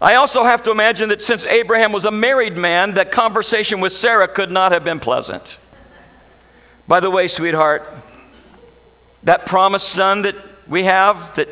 I 0.01 0.17
also 0.17 0.43
have 0.43 0.65
to 0.65 0.73
imagine 0.73 1.11
that 1.11 1.23
since 1.23 1.45
Abraham 1.45 1.93
was 1.93 2.05
a 2.05 2.11
married 2.11 2.57
man, 2.57 2.95
that 2.95 3.13
conversation 3.13 3.79
with 3.79 3.93
Sarah 3.93 4.27
could 4.27 4.51
not 4.51 4.73
have 4.73 4.83
been 4.83 4.99
pleasant. 4.99 5.57
By 6.89 6.99
the 6.99 7.13
way, 7.13 7.29
sweetheart, 7.29 7.89
that 9.23 9.47
promised 9.47 9.89
son 9.91 10.23
that 10.23 10.35
we 10.67 10.83
have 10.83 11.33
that 11.37 11.49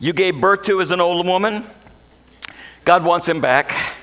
you 0.00 0.12
gave 0.12 0.40
birth 0.40 0.64
to 0.64 0.80
as 0.80 0.90
an 0.90 1.00
old 1.00 1.24
woman, 1.24 1.64
God 2.84 3.04
wants 3.04 3.28
him 3.28 3.40
back. 3.40 3.96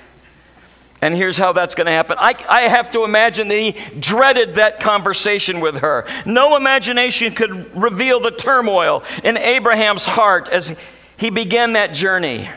And 1.01 1.15
here's 1.15 1.37
how 1.37 1.53
that's 1.53 1.75
going 1.75 1.85
to 1.85 1.93
happen. 1.93 2.17
I, 2.19 2.33
I 2.49 2.61
have 2.63 2.91
to 2.91 3.05
imagine 3.05 3.47
that 3.47 3.57
he 3.57 3.71
dreaded 3.99 4.55
that 4.55 4.81
conversation 4.81 5.61
with 5.61 5.77
her. 5.77 6.05
No 6.25 6.57
imagination 6.57 7.33
could 7.33 7.75
reveal 7.75 8.19
the 8.19 8.31
turmoil 8.31 9.03
in 9.23 9.37
Abraham's 9.37 10.05
heart 10.05 10.49
as 10.49 10.75
he 11.15 11.29
began 11.29 11.73
that 11.73 11.93
journey. 11.93 12.49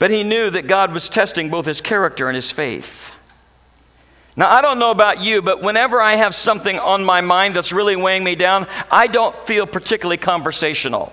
But 0.00 0.10
he 0.10 0.24
knew 0.24 0.50
that 0.50 0.66
God 0.66 0.92
was 0.92 1.08
testing 1.08 1.50
both 1.50 1.66
his 1.66 1.80
character 1.80 2.28
and 2.28 2.34
his 2.34 2.50
faith. 2.50 3.12
Now, 4.36 4.50
I 4.50 4.60
don't 4.60 4.80
know 4.80 4.90
about 4.90 5.20
you, 5.20 5.40
but 5.40 5.62
whenever 5.62 6.00
I 6.00 6.16
have 6.16 6.34
something 6.34 6.76
on 6.80 7.04
my 7.04 7.20
mind 7.20 7.54
that's 7.54 7.72
really 7.72 7.94
weighing 7.94 8.24
me 8.24 8.34
down, 8.34 8.66
I 8.90 9.06
don't 9.06 9.34
feel 9.34 9.66
particularly 9.66 10.16
conversational. 10.16 11.12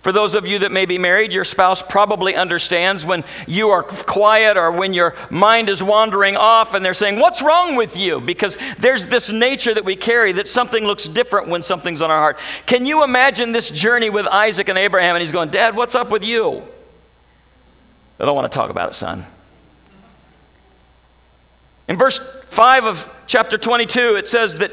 For 0.00 0.12
those 0.12 0.36
of 0.36 0.46
you 0.46 0.60
that 0.60 0.70
may 0.70 0.86
be 0.86 0.96
married, 0.96 1.32
your 1.32 1.44
spouse 1.44 1.82
probably 1.82 2.36
understands 2.36 3.04
when 3.04 3.24
you 3.48 3.70
are 3.70 3.82
quiet 3.82 4.56
or 4.56 4.70
when 4.70 4.94
your 4.94 5.16
mind 5.28 5.68
is 5.68 5.82
wandering 5.82 6.36
off 6.36 6.74
and 6.74 6.84
they're 6.84 6.94
saying, 6.94 7.18
What's 7.18 7.42
wrong 7.42 7.74
with 7.74 7.96
you? 7.96 8.20
Because 8.20 8.56
there's 8.78 9.08
this 9.08 9.28
nature 9.30 9.74
that 9.74 9.84
we 9.84 9.96
carry 9.96 10.32
that 10.32 10.46
something 10.46 10.84
looks 10.84 11.08
different 11.08 11.48
when 11.48 11.64
something's 11.64 12.00
on 12.00 12.12
our 12.12 12.20
heart. 12.20 12.38
Can 12.64 12.86
you 12.86 13.02
imagine 13.02 13.50
this 13.50 13.70
journey 13.70 14.08
with 14.08 14.26
Isaac 14.28 14.68
and 14.68 14.78
Abraham? 14.78 15.16
And 15.16 15.22
he's 15.22 15.32
going, 15.32 15.50
Dad, 15.50 15.74
what's 15.74 15.96
up 15.96 16.10
with 16.10 16.22
you? 16.22 16.62
I 18.20 18.24
don't 18.24 18.36
want 18.36 18.50
to 18.50 18.56
talk 18.56 18.70
about 18.70 18.90
it, 18.90 18.94
son. 18.94 19.26
In 21.88 21.96
verse 21.96 22.20
5 22.46 22.84
of 22.84 23.10
chapter 23.26 23.58
22, 23.58 24.16
it 24.16 24.28
says 24.28 24.58
that 24.58 24.70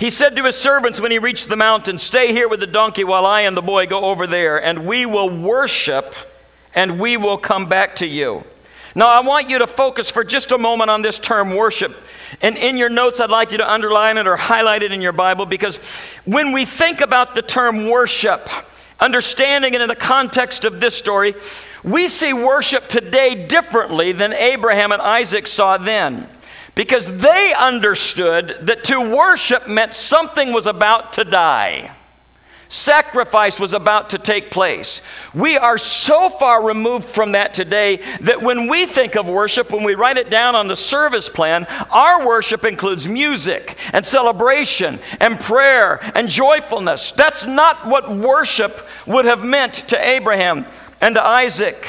he 0.00 0.10
said 0.10 0.34
to 0.36 0.44
his 0.44 0.56
servants 0.56 0.98
when 0.98 1.10
he 1.10 1.18
reached 1.18 1.50
the 1.50 1.56
mountain, 1.56 1.98
Stay 1.98 2.32
here 2.32 2.48
with 2.48 2.60
the 2.60 2.66
donkey 2.66 3.04
while 3.04 3.26
I 3.26 3.42
and 3.42 3.54
the 3.54 3.60
boy 3.60 3.86
go 3.86 4.06
over 4.06 4.26
there, 4.26 4.56
and 4.56 4.86
we 4.86 5.04
will 5.04 5.28
worship 5.28 6.14
and 6.74 6.98
we 6.98 7.18
will 7.18 7.36
come 7.36 7.68
back 7.68 7.96
to 7.96 8.06
you. 8.06 8.42
Now, 8.94 9.08
I 9.08 9.20
want 9.20 9.50
you 9.50 9.58
to 9.58 9.66
focus 9.66 10.10
for 10.10 10.24
just 10.24 10.52
a 10.52 10.58
moment 10.58 10.88
on 10.88 11.02
this 11.02 11.18
term 11.18 11.54
worship. 11.54 11.94
And 12.40 12.56
in 12.56 12.78
your 12.78 12.88
notes, 12.88 13.20
I'd 13.20 13.28
like 13.28 13.52
you 13.52 13.58
to 13.58 13.70
underline 13.70 14.16
it 14.16 14.26
or 14.26 14.36
highlight 14.36 14.82
it 14.82 14.90
in 14.90 15.02
your 15.02 15.12
Bible 15.12 15.44
because 15.44 15.76
when 16.24 16.52
we 16.52 16.64
think 16.64 17.02
about 17.02 17.34
the 17.34 17.42
term 17.42 17.90
worship, 17.90 18.48
understanding 19.00 19.74
it 19.74 19.82
in 19.82 19.88
the 19.88 19.94
context 19.94 20.64
of 20.64 20.80
this 20.80 20.94
story, 20.94 21.34
we 21.84 22.08
see 22.08 22.32
worship 22.32 22.88
today 22.88 23.46
differently 23.46 24.12
than 24.12 24.32
Abraham 24.32 24.92
and 24.92 25.02
Isaac 25.02 25.46
saw 25.46 25.76
then 25.76 26.26
because 26.74 27.12
they 27.14 27.54
understood 27.58 28.58
that 28.62 28.84
to 28.84 29.00
worship 29.00 29.68
meant 29.68 29.94
something 29.94 30.52
was 30.52 30.66
about 30.66 31.12
to 31.14 31.24
die. 31.24 31.94
Sacrifice 32.70 33.58
was 33.58 33.72
about 33.72 34.10
to 34.10 34.18
take 34.18 34.52
place. 34.52 35.00
We 35.34 35.58
are 35.58 35.76
so 35.76 36.30
far 36.30 36.62
removed 36.62 37.06
from 37.08 37.32
that 37.32 37.52
today 37.52 37.96
that 38.20 38.42
when 38.42 38.68
we 38.68 38.86
think 38.86 39.16
of 39.16 39.26
worship, 39.26 39.72
when 39.72 39.82
we 39.82 39.96
write 39.96 40.18
it 40.18 40.30
down 40.30 40.54
on 40.54 40.68
the 40.68 40.76
service 40.76 41.28
plan, 41.28 41.64
our 41.90 42.24
worship 42.24 42.64
includes 42.64 43.08
music 43.08 43.76
and 43.92 44.06
celebration 44.06 45.00
and 45.18 45.40
prayer 45.40 45.98
and 46.14 46.28
joyfulness. 46.28 47.10
That's 47.10 47.44
not 47.44 47.88
what 47.88 48.16
worship 48.16 48.86
would 49.04 49.24
have 49.24 49.42
meant 49.42 49.74
to 49.88 50.08
Abraham 50.08 50.64
and 51.00 51.16
to 51.16 51.24
Isaac. 51.24 51.84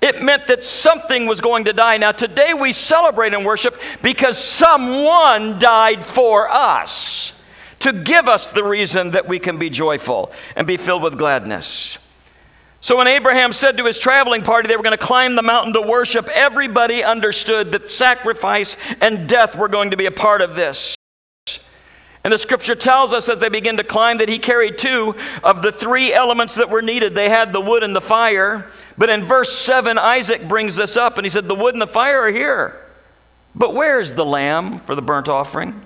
It 0.00 0.22
meant 0.22 0.46
that 0.46 0.62
something 0.62 1.26
was 1.26 1.40
going 1.40 1.64
to 1.64 1.72
die. 1.72 1.96
Now, 1.96 2.12
today 2.12 2.54
we 2.54 2.72
celebrate 2.72 3.34
and 3.34 3.44
worship 3.44 3.80
because 4.00 4.38
someone 4.38 5.58
died 5.58 6.04
for 6.04 6.48
us. 6.48 7.32
to 7.80 7.92
give 7.92 8.26
us 8.26 8.50
the 8.50 8.64
reason 8.64 9.12
that 9.12 9.28
we 9.28 9.38
can 9.38 9.56
be 9.56 9.70
joyful 9.70 10.32
and 10.56 10.66
be 10.66 10.76
filled 10.76 11.02
with 11.02 11.16
gladness. 11.16 11.96
So 12.80 12.96
when 12.96 13.06
Abraham 13.06 13.52
said 13.52 13.76
to 13.76 13.84
his 13.84 13.98
traveling 13.98 14.42
party 14.42 14.68
they 14.68 14.76
were 14.76 14.82
going 14.82 14.96
to 14.96 15.04
climb 15.04 15.36
the 15.36 15.42
mountain 15.42 15.72
to 15.74 15.82
worship, 15.82 16.28
everybody 16.28 17.02
understood 17.02 17.72
that 17.72 17.90
sacrifice 17.90 18.76
and 19.00 19.28
death 19.28 19.56
were 19.56 19.68
going 19.68 19.90
to 19.90 19.96
be 19.96 20.06
a 20.06 20.10
part 20.10 20.42
of 20.42 20.54
this. 20.54 20.97
And 22.28 22.32
the 22.34 22.38
scripture 22.38 22.74
tells 22.74 23.14
us 23.14 23.26
as 23.30 23.38
they 23.38 23.48
begin 23.48 23.78
to 23.78 23.84
climb 23.84 24.18
that 24.18 24.28
he 24.28 24.38
carried 24.38 24.76
two 24.76 25.16
of 25.42 25.62
the 25.62 25.72
three 25.72 26.12
elements 26.12 26.56
that 26.56 26.68
were 26.68 26.82
needed. 26.82 27.14
They 27.14 27.30
had 27.30 27.54
the 27.54 27.60
wood 27.62 27.82
and 27.82 27.96
the 27.96 28.02
fire. 28.02 28.70
But 28.98 29.08
in 29.08 29.24
verse 29.24 29.50
7, 29.56 29.96
Isaac 29.96 30.46
brings 30.46 30.76
this 30.76 30.98
up 30.98 31.16
and 31.16 31.24
he 31.24 31.30
said, 31.30 31.48
The 31.48 31.54
wood 31.54 31.74
and 31.74 31.80
the 31.80 31.86
fire 31.86 32.24
are 32.24 32.30
here. 32.30 32.78
But 33.54 33.72
where's 33.72 34.12
the 34.12 34.26
lamb 34.26 34.80
for 34.80 34.94
the 34.94 35.00
burnt 35.00 35.30
offering? 35.30 35.80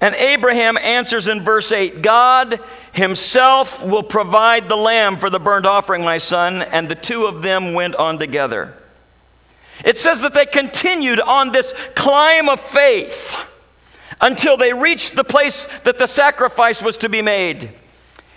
And 0.00 0.16
Abraham 0.16 0.76
answers 0.78 1.28
in 1.28 1.44
verse 1.44 1.70
8 1.70 2.02
God 2.02 2.58
himself 2.90 3.84
will 3.84 4.02
provide 4.02 4.68
the 4.68 4.76
lamb 4.76 5.16
for 5.16 5.30
the 5.30 5.38
burnt 5.38 5.64
offering, 5.64 6.02
my 6.02 6.18
son. 6.18 6.60
And 6.60 6.88
the 6.88 6.96
two 6.96 7.26
of 7.26 7.42
them 7.42 7.72
went 7.72 7.94
on 7.94 8.18
together. 8.18 8.74
It 9.84 9.96
says 9.96 10.22
that 10.22 10.34
they 10.34 10.46
continued 10.46 11.20
on 11.20 11.52
this 11.52 11.72
climb 11.94 12.48
of 12.48 12.58
faith 12.58 13.46
until 14.26 14.56
they 14.56 14.72
reached 14.72 15.14
the 15.14 15.22
place 15.22 15.68
that 15.84 15.98
the 15.98 16.08
sacrifice 16.08 16.82
was 16.82 16.96
to 16.96 17.08
be 17.08 17.22
made. 17.22 17.70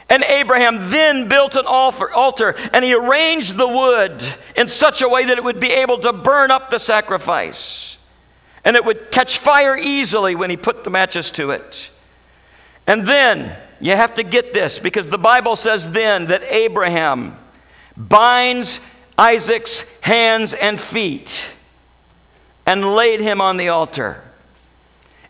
And 0.07 0.23
Abraham 0.23 0.77
then 0.91 1.27
built 1.27 1.55
an 1.55 1.65
altar 1.65 2.55
and 2.73 2.85
he 2.85 2.93
arranged 2.93 3.57
the 3.57 3.67
wood 3.67 4.23
in 4.55 4.67
such 4.67 5.01
a 5.01 5.09
way 5.09 5.25
that 5.25 5.37
it 5.39 5.43
would 5.43 5.59
be 5.59 5.71
able 5.71 5.97
to 5.99 6.13
burn 6.13 6.51
up 6.51 6.69
the 6.69 6.77
sacrifice. 6.77 7.97
And 8.63 8.75
it 8.75 8.85
would 8.85 9.09
catch 9.09 9.39
fire 9.39 9.75
easily 9.75 10.35
when 10.35 10.51
he 10.51 10.57
put 10.57 10.83
the 10.83 10.91
matches 10.91 11.31
to 11.31 11.51
it. 11.51 11.89
And 12.85 13.07
then, 13.07 13.57
you 13.79 13.95
have 13.95 14.13
to 14.15 14.23
get 14.23 14.53
this 14.53 14.77
because 14.77 15.07
the 15.07 15.17
Bible 15.17 15.55
says 15.55 15.89
then 15.91 16.25
that 16.25 16.43
Abraham 16.43 17.35
binds 17.97 18.79
Isaac's 19.17 19.85
hands 20.01 20.53
and 20.53 20.79
feet 20.79 21.45
and 22.67 22.93
laid 22.93 23.21
him 23.21 23.41
on 23.41 23.57
the 23.57 23.69
altar. 23.69 24.23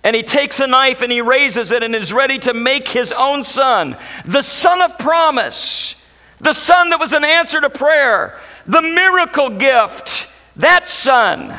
And 0.04 0.16
he 0.16 0.24
takes 0.24 0.60
a 0.60 0.68
knife 0.68 1.02
and 1.02 1.12
he 1.12 1.22
raises 1.22 1.72
it 1.72 1.84
and 1.84 1.94
is 1.94 2.14
ready 2.14 2.40
to 2.40 2.54
make 2.54 2.88
his 2.88 3.12
own 3.12 3.44
son, 3.44 3.98
the 4.26 4.42
son 4.42 4.82
of 4.82 4.98
promise, 4.98 5.96
the 6.40 6.54
son 6.54 6.92
that 6.92 7.00
was 7.00 7.12
an 7.12 7.26
answer 7.26 7.60
to 7.60 7.70
prayer, 7.70 8.40
the 8.66 8.82
miracle 8.82 9.50
gift, 9.50 10.28
that 10.56 10.88
son. 10.88 11.58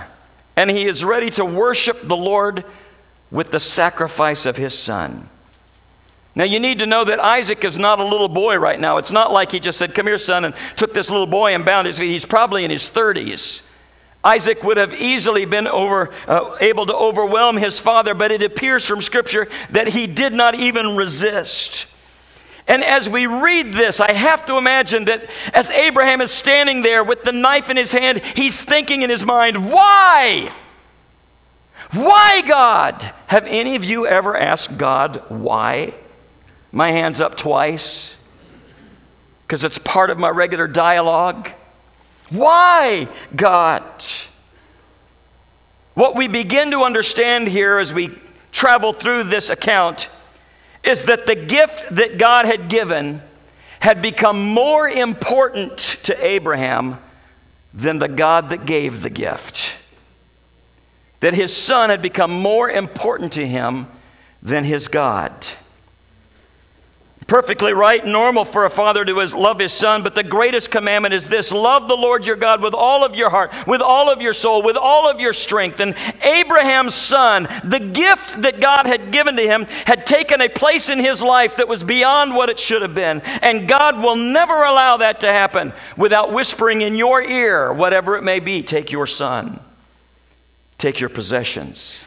And 0.56 0.70
he 0.70 0.86
is 0.86 1.04
ready 1.04 1.30
to 1.32 1.44
worship 1.44 2.00
the 2.02 2.16
Lord 2.16 2.64
with 3.30 3.50
the 3.50 3.60
sacrifice 3.60 4.46
of 4.46 4.56
his 4.56 4.76
son. 4.76 5.28
Now, 6.34 6.44
you 6.44 6.60
need 6.60 6.78
to 6.78 6.86
know 6.86 7.04
that 7.04 7.20
Isaac 7.20 7.64
is 7.64 7.76
not 7.76 7.98
a 7.98 8.04
little 8.04 8.28
boy 8.28 8.56
right 8.56 8.78
now. 8.78 8.98
It's 8.98 9.10
not 9.10 9.32
like 9.32 9.50
he 9.50 9.60
just 9.60 9.78
said, 9.78 9.94
Come 9.94 10.06
here, 10.06 10.18
son, 10.18 10.44
and 10.44 10.54
took 10.76 10.94
this 10.94 11.10
little 11.10 11.26
boy 11.26 11.54
and 11.54 11.64
bound 11.64 11.86
his 11.86 11.98
feet. 11.98 12.10
He's 12.10 12.24
probably 12.24 12.64
in 12.64 12.70
his 12.70 12.88
30s. 12.88 13.62
Isaac 14.22 14.62
would 14.62 14.76
have 14.76 14.94
easily 14.94 15.46
been 15.46 15.66
over, 15.66 16.10
uh, 16.28 16.56
able 16.60 16.86
to 16.86 16.94
overwhelm 16.94 17.56
his 17.56 17.78
father, 17.78 18.14
but 18.14 18.30
it 18.30 18.42
appears 18.42 18.84
from 18.86 19.00
Scripture 19.00 19.48
that 19.70 19.88
he 19.88 20.06
did 20.06 20.32
not 20.32 20.54
even 20.54 20.96
resist. 20.96 21.86
And 22.68 22.84
as 22.84 23.08
we 23.08 23.26
read 23.26 23.72
this, 23.72 23.98
I 23.98 24.12
have 24.12 24.44
to 24.46 24.58
imagine 24.58 25.06
that 25.06 25.28
as 25.54 25.70
Abraham 25.70 26.20
is 26.20 26.30
standing 26.30 26.82
there 26.82 27.02
with 27.02 27.24
the 27.24 27.32
knife 27.32 27.70
in 27.70 27.76
his 27.76 27.92
hand, 27.92 28.22
he's 28.36 28.62
thinking 28.62 29.02
in 29.02 29.10
his 29.10 29.24
mind, 29.24 29.70
Why? 29.70 30.52
Why, 31.92 32.42
God? 32.42 33.02
Have 33.26 33.46
any 33.46 33.74
of 33.74 33.84
you 33.84 34.06
ever 34.06 34.36
asked 34.36 34.78
God 34.78 35.24
why? 35.28 35.94
My 36.70 36.92
hand's 36.92 37.20
up 37.20 37.36
twice 37.36 38.14
because 39.42 39.64
it's 39.64 39.78
part 39.78 40.10
of 40.10 40.18
my 40.18 40.28
regular 40.28 40.68
dialogue. 40.68 41.50
Why, 42.30 43.08
God? 43.34 43.82
What 45.94 46.14
we 46.14 46.28
begin 46.28 46.70
to 46.70 46.82
understand 46.82 47.48
here 47.48 47.78
as 47.78 47.92
we 47.92 48.16
travel 48.52 48.92
through 48.92 49.24
this 49.24 49.50
account 49.50 50.08
is 50.82 51.04
that 51.04 51.26
the 51.26 51.34
gift 51.34 51.94
that 51.94 52.18
God 52.18 52.46
had 52.46 52.68
given 52.68 53.22
had 53.80 54.00
become 54.00 54.44
more 54.44 54.88
important 54.88 55.78
to 56.04 56.24
Abraham 56.24 56.98
than 57.74 57.98
the 57.98 58.08
God 58.08 58.50
that 58.50 58.66
gave 58.66 59.02
the 59.02 59.10
gift. 59.10 59.72
That 61.20 61.34
his 61.34 61.54
son 61.54 61.90
had 61.90 62.00
become 62.00 62.30
more 62.30 62.70
important 62.70 63.32
to 63.34 63.46
him 63.46 63.88
than 64.42 64.64
his 64.64 64.88
God 64.88 65.46
perfectly 67.30 67.72
right 67.72 68.02
and 68.02 68.12
normal 68.12 68.44
for 68.44 68.64
a 68.64 68.70
father 68.70 69.04
to 69.04 69.14
love 69.14 69.60
his 69.60 69.72
son, 69.72 70.02
but 70.02 70.16
the 70.16 70.22
greatest 70.24 70.68
commandment 70.68 71.14
is 71.14 71.28
this 71.28 71.52
love 71.52 71.86
the 71.86 71.96
Lord 71.96 72.26
your 72.26 72.34
God 72.34 72.60
with 72.60 72.74
all 72.74 73.04
of 73.04 73.14
your 73.14 73.30
heart, 73.30 73.52
with 73.68 73.80
all 73.80 74.10
of 74.10 74.20
your 74.20 74.34
soul, 74.34 74.62
with 74.62 74.76
all 74.76 75.08
of 75.08 75.20
your 75.20 75.32
strength. 75.32 75.78
And 75.78 75.94
Abraham's 76.22 76.96
son, 76.96 77.46
the 77.62 77.78
gift 77.78 78.42
that 78.42 78.60
God 78.60 78.86
had 78.86 79.12
given 79.12 79.36
to 79.36 79.42
him, 79.42 79.66
had 79.86 80.06
taken 80.06 80.40
a 80.40 80.48
place 80.48 80.88
in 80.88 80.98
his 80.98 81.22
life 81.22 81.54
that 81.58 81.68
was 81.68 81.84
beyond 81.84 82.34
what 82.34 82.50
it 82.50 82.58
should 82.58 82.82
have 82.82 82.96
been. 82.96 83.20
And 83.20 83.68
God 83.68 84.02
will 84.02 84.16
never 84.16 84.64
allow 84.64 84.96
that 84.96 85.20
to 85.20 85.28
happen 85.28 85.72
without 85.96 86.32
whispering 86.32 86.82
in 86.82 86.96
your 86.96 87.22
ear, 87.22 87.72
whatever 87.72 88.16
it 88.16 88.22
may 88.22 88.40
be 88.40 88.64
take 88.64 88.90
your 88.90 89.06
son, 89.06 89.60
take 90.78 90.98
your 90.98 91.10
possessions, 91.10 92.04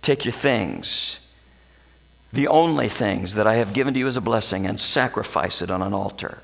take 0.00 0.24
your 0.24 0.32
things 0.32 1.18
the 2.34 2.48
only 2.48 2.88
things 2.88 3.34
that 3.34 3.46
I 3.46 3.54
have 3.54 3.72
given 3.72 3.94
to 3.94 4.00
you 4.00 4.06
as 4.06 4.16
a 4.16 4.20
blessing 4.20 4.66
and 4.66 4.78
sacrifice 4.78 5.62
it 5.62 5.70
on 5.70 5.82
an 5.82 5.94
altar. 5.94 6.38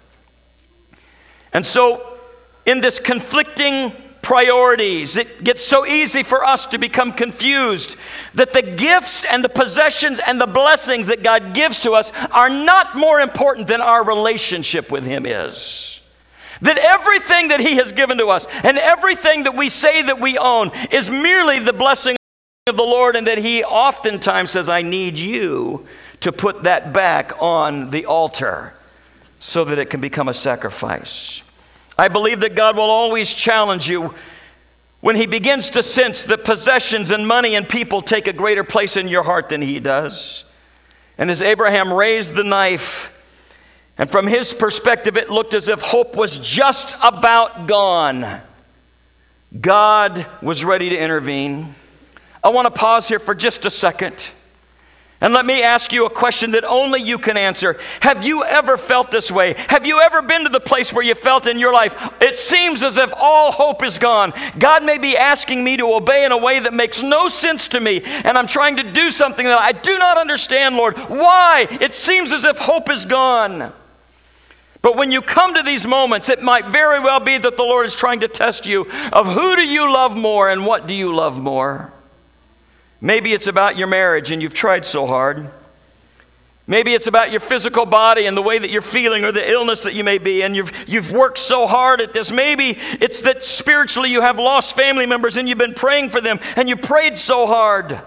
And 1.53 1.67
so, 1.67 2.19
in 2.65 2.81
this 2.81 3.01
conflicting 3.01 3.93
priorities, 4.23 5.17
it 5.17 5.43
gets 5.43 5.65
so 5.65 5.87
easy 5.87 6.23
for 6.23 6.45
us 6.45 6.67
to 6.67 6.79
become 6.79 7.13
confused 7.13 7.97
that 8.35 8.53
the 8.53 8.63
gifts 8.63 9.25
and 9.25 9.43
the 9.43 9.49
possessions 9.49 10.21
and 10.25 10.41
the 10.41 10.47
blessings 10.47 11.09
that 11.09 11.23
God 11.23 11.55
gives 11.55 11.81
to 11.81 11.93
us 11.93 12.13
are 12.31 12.49
not 12.49 12.97
more 12.97 13.21
important 13.21 13.67
than 13.67 13.81
our 13.81 14.05
relationship 14.05 14.93
with 14.93 15.05
Him 15.05 15.27
is. 15.27 16.01
That 16.63 16.79
everything 16.79 17.49
that 17.49 17.61
He 17.61 17.77
has 17.77 17.91
given 17.91 18.19
to 18.19 18.29
us 18.29 18.47
and 18.63 18.79
everything 18.79 19.45
that 19.45 19.57
we 19.57 19.71
say 19.71 20.03
that 20.03 20.21
we 20.21 20.39
own 20.39 20.71
is 20.93 21.11
merely 21.11 21.59
the 21.59 21.73
blessing 21.73 22.17
of 22.71 22.77
the 22.79 22.83
Lord 22.83 23.17
and 23.17 23.27
that 23.27 23.37
He 23.37 23.63
oftentimes 23.63 24.51
says, 24.51 24.71
I 24.71 24.81
need 24.81 25.19
you 25.19 25.87
to 26.21 26.33
put 26.33 26.63
that 26.63 26.95
back 26.95 27.33
on 27.39 27.91
the 27.91 28.07
altar 28.07 28.73
so 29.39 29.65
that 29.65 29.79
it 29.79 29.91
can 29.91 30.01
become 30.01 30.29
a 30.29 30.35
sacrifice. 30.35 31.43
I 31.99 32.09
believe 32.09 32.41
that 32.41 32.55
God 32.55 32.77
will 32.77 32.91
always 32.91 33.33
challenge 33.33 33.89
you 33.89 34.15
when 35.01 35.17
He 35.17 35.27
begins 35.27 35.69
to 35.71 35.83
sense 35.83 36.25
that 36.25 36.45
possessions 36.45 37.11
and 37.11 37.29
money 37.29 37.55
and 37.57 37.69
people 37.69 38.01
take 38.01 38.27
a 38.27 38.33
greater 38.33 38.65
place 38.65 38.97
in 38.97 39.09
your 39.09 39.23
heart 39.23 39.51
than 39.51 39.61
He 39.61 39.81
does. 39.81 40.45
And 41.19 41.31
as 41.31 41.43
Abraham 41.43 41.93
raised 41.93 42.35
the 42.35 42.45
knife, 42.45 43.11
and 44.01 44.11
from 44.11 44.27
his 44.27 44.55
perspective, 44.55 45.19
it 45.19 45.29
looked 45.29 45.53
as 45.53 45.69
if 45.69 45.83
hope 45.83 46.17
was 46.17 46.39
just 46.39 46.97
about 47.03 47.67
gone. 47.67 48.41
God 49.61 50.27
was 50.41 50.65
ready 50.65 50.89
to 50.89 50.97
intervene. 50.97 51.75
I 52.43 52.51
want 52.51 52.67
to 52.67 52.71
pause 52.71 53.09
here 53.09 53.19
for 53.19 53.35
just 53.35 53.65
a 53.65 53.71
second. 53.71 54.31
And 55.23 55.35
let 55.35 55.45
me 55.45 55.63
ask 55.63 55.93
you 55.93 56.07
a 56.07 56.11
question 56.11 56.53
that 56.53 56.65
only 56.65 57.03
you 57.03 57.19
can 57.19 57.37
answer. 57.37 57.79
Have 58.01 58.25
you 58.25 58.43
ever 58.43 58.79
felt 58.79 59.11
this 59.11 59.31
way? 59.31 59.55
Have 59.69 59.85
you 59.85 60.01
ever 60.01 60.23
been 60.23 60.45
to 60.45 60.49
the 60.49 60.61
place 60.61 60.95
where 60.95 61.05
you 61.05 61.15
felt 61.15 61.47
in 61.47 61.59
your 61.59 61.75
life, 61.75 61.95
it 62.23 62.39
seems 62.39 62.83
as 62.83 62.97
if 62.97 63.13
all 63.15 63.53
hope 63.53 63.85
is 63.85 63.99
gone? 63.99 64.33
God 64.59 64.83
may 64.83 64.97
be 64.97 65.19
asking 65.19 65.63
me 65.63 65.77
to 65.77 65.93
obey 65.93 66.25
in 66.25 66.33
a 66.33 66.39
way 66.39 66.61
that 66.61 66.73
makes 66.73 67.03
no 67.03 67.29
sense 67.29 67.69
to 67.69 67.81
me, 67.81 68.01
and 68.03 68.39
I'm 68.39 68.47
trying 68.47 68.77
to 68.77 68.93
do 68.93 69.11
something 69.11 69.45
that 69.45 69.61
I 69.61 69.73
do 69.73 69.99
not 69.99 70.17
understand, 70.17 70.77
Lord. 70.77 70.97
Why? 70.97 71.69
It 71.71 71.95
seems 71.95 72.33
as 72.33 72.47
if 72.47 72.57
hope 72.57 72.89
is 72.89 73.05
gone. 73.05 73.75
But 74.81 74.97
when 74.97 75.13
you 75.13 75.21
come 75.21 75.53
to 75.53 75.63
these 75.63 75.87
moments, 75.87 76.31
it 76.31 76.41
might 76.41 76.69
very 76.69 76.99
well 76.99 77.21
be 77.21 77.37
that 77.37 77.59
the 77.59 77.63
Lord 77.63 77.85
is 77.85 77.95
trying 77.95 78.21
to 78.21 78.29
test 78.29 78.65
you 78.65 78.91
of 79.13 79.27
who 79.27 79.55
do 79.55 79.63
you 79.63 79.93
love 79.93 80.17
more 80.17 80.49
and 80.49 80.65
what 80.65 80.87
do 80.87 80.95
you 80.95 81.15
love 81.15 81.39
more? 81.39 81.93
Maybe 83.01 83.33
it's 83.33 83.47
about 83.47 83.77
your 83.79 83.87
marriage 83.87 84.31
and 84.31 84.43
you've 84.43 84.55
tried 84.55 84.85
so 84.85 85.07
hard. 85.07 85.51
Maybe 86.67 86.95
it's 86.95 87.09
about 87.09 87.33
your 87.33 87.41
physical 87.41 87.85
body 87.85 88.27
and 88.27 88.37
the 88.37 88.43
way 88.43 88.59
that 88.59 88.71
you're 88.71 88.81
feeling 88.81 89.25
or 89.25 89.33
the 89.33 89.51
illness 89.51 89.81
that 89.81 89.95
you 89.95 90.05
may 90.05 90.19
be, 90.19 90.43
and 90.43 90.55
you've, 90.55 90.73
you've 90.89 91.11
worked 91.11 91.39
so 91.39 91.67
hard 91.67 92.01
at 92.01 92.13
this. 92.13 92.31
Maybe 92.31 92.79
it's 93.01 93.23
that 93.23 93.43
spiritually 93.43 94.11
you 94.11 94.21
have 94.21 94.39
lost 94.39 94.77
family 94.77 95.05
members 95.05 95.37
and 95.37 95.49
you've 95.49 95.59
been 95.59 95.75
praying 95.75 96.11
for 96.11 96.21
them 96.21 96.39
and 96.55 96.69
you 96.69 96.77
prayed 96.77 97.19
so 97.19 97.49
hard. 97.49 98.01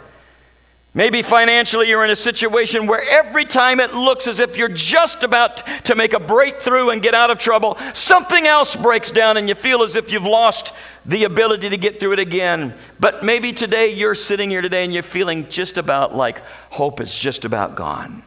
Maybe 0.96 1.24
financially 1.24 1.90
you're 1.90 2.06
in 2.06 2.12
a 2.12 2.16
situation 2.16 2.86
where 2.86 3.02
every 3.02 3.46
time 3.46 3.80
it 3.80 3.96
looks 3.96 4.28
as 4.28 4.40
if 4.40 4.56
you're 4.58 4.70
just 4.70 5.24
about 5.24 5.66
to 5.86 5.96
make 5.96 6.14
a 6.14 6.20
breakthrough 6.20 6.90
and 6.90 7.02
get 7.02 7.16
out 7.16 7.32
of 7.32 7.40
trouble, 7.40 7.80
something 7.94 8.46
else 8.46 8.76
breaks 8.76 9.12
down 9.12 9.38
and 9.38 9.50
you 9.50 9.56
feel 9.56 9.82
as 9.82 9.96
if 9.96 10.12
you've 10.12 10.24
lost 10.24 10.72
the 11.06 11.24
ability 11.24 11.70
to 11.70 11.78
get 11.78 12.00
through 12.00 12.12
it 12.14 12.20
again. 12.20 12.76
But 13.00 13.24
maybe 13.24 13.54
today 13.54 13.92
you're 13.92 14.14
sitting 14.14 14.52
here 14.52 14.62
today 14.62 14.84
and 14.84 14.94
you're 14.94 15.02
feeling 15.02 15.50
just 15.50 15.80
about 15.80 16.16
like 16.16 16.44
hope 16.70 17.02
is 17.02 17.18
just 17.18 17.44
about 17.44 17.76
gone. 17.76 18.22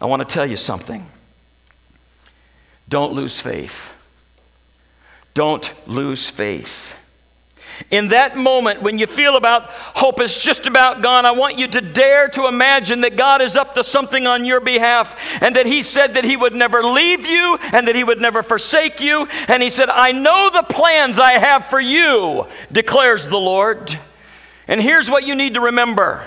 I 0.00 0.06
want 0.06 0.26
to 0.26 0.32
tell 0.32 0.46
you 0.46 0.56
something. 0.56 1.06
Don't 2.88 3.12
lose 3.12 3.38
faith. 3.38 3.90
Don't 5.34 5.70
lose 5.86 6.30
faith. 6.30 6.94
In 7.90 8.08
that 8.08 8.36
moment, 8.36 8.82
when 8.82 8.98
you 8.98 9.06
feel 9.06 9.36
about 9.36 9.70
hope 9.70 10.20
is 10.20 10.36
just 10.36 10.66
about 10.66 11.02
gone, 11.02 11.26
I 11.26 11.32
want 11.32 11.58
you 11.58 11.68
to 11.68 11.80
dare 11.80 12.28
to 12.30 12.46
imagine 12.46 13.02
that 13.02 13.16
God 13.16 13.42
is 13.42 13.56
up 13.56 13.74
to 13.74 13.84
something 13.84 14.26
on 14.26 14.44
your 14.44 14.60
behalf 14.60 15.16
and 15.40 15.56
that 15.56 15.66
He 15.66 15.82
said 15.82 16.14
that 16.14 16.24
He 16.24 16.36
would 16.36 16.54
never 16.54 16.84
leave 16.84 17.26
you 17.26 17.58
and 17.72 17.86
that 17.88 17.94
He 17.94 18.04
would 18.04 18.20
never 18.20 18.42
forsake 18.42 19.00
you. 19.00 19.26
And 19.48 19.62
He 19.62 19.70
said, 19.70 19.90
I 19.90 20.12
know 20.12 20.50
the 20.52 20.62
plans 20.62 21.18
I 21.18 21.32
have 21.32 21.66
for 21.66 21.80
you, 21.80 22.46
declares 22.72 23.28
the 23.28 23.38
Lord. 23.38 23.98
And 24.66 24.80
here's 24.80 25.10
what 25.10 25.24
you 25.24 25.34
need 25.34 25.54
to 25.54 25.60
remember 25.60 26.24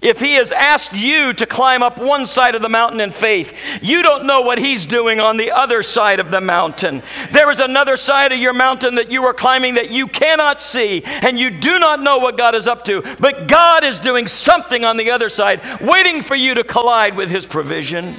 if 0.00 0.20
he 0.20 0.34
has 0.34 0.52
asked 0.52 0.92
you 0.92 1.32
to 1.34 1.46
climb 1.46 1.82
up 1.82 1.98
one 1.98 2.26
side 2.26 2.54
of 2.54 2.62
the 2.62 2.68
mountain 2.68 3.00
in 3.00 3.10
faith, 3.10 3.58
you 3.82 4.02
don't 4.02 4.26
know 4.26 4.40
what 4.40 4.58
he's 4.58 4.86
doing 4.86 5.20
on 5.20 5.36
the 5.36 5.50
other 5.50 5.82
side 5.82 6.20
of 6.20 6.30
the 6.30 6.40
mountain. 6.40 7.02
There 7.32 7.50
is 7.50 7.58
another 7.58 7.96
side 7.96 8.32
of 8.32 8.38
your 8.38 8.52
mountain 8.52 8.96
that 8.96 9.10
you 9.10 9.24
are 9.24 9.34
climbing 9.34 9.74
that 9.74 9.90
you 9.90 10.06
cannot 10.06 10.60
see, 10.60 11.02
and 11.04 11.38
you 11.38 11.50
do 11.50 11.78
not 11.78 12.00
know 12.00 12.18
what 12.18 12.36
God 12.36 12.54
is 12.54 12.66
up 12.66 12.84
to. 12.84 13.02
But 13.18 13.48
God 13.48 13.84
is 13.84 13.98
doing 13.98 14.26
something 14.26 14.84
on 14.84 14.96
the 14.96 15.10
other 15.10 15.28
side, 15.28 15.80
waiting 15.80 16.22
for 16.22 16.34
you 16.34 16.54
to 16.54 16.64
collide 16.64 17.16
with 17.16 17.30
his 17.30 17.46
provision. 17.46 18.16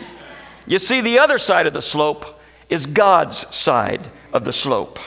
You 0.65 0.79
see, 0.79 1.01
the 1.01 1.19
other 1.19 1.37
side 1.37 1.67
of 1.67 1.73
the 1.73 1.81
slope 1.81 2.39
is 2.69 2.85
God's 2.85 3.45
side 3.55 4.09
of 4.33 4.45
the 4.45 4.53
slope. 4.53 4.99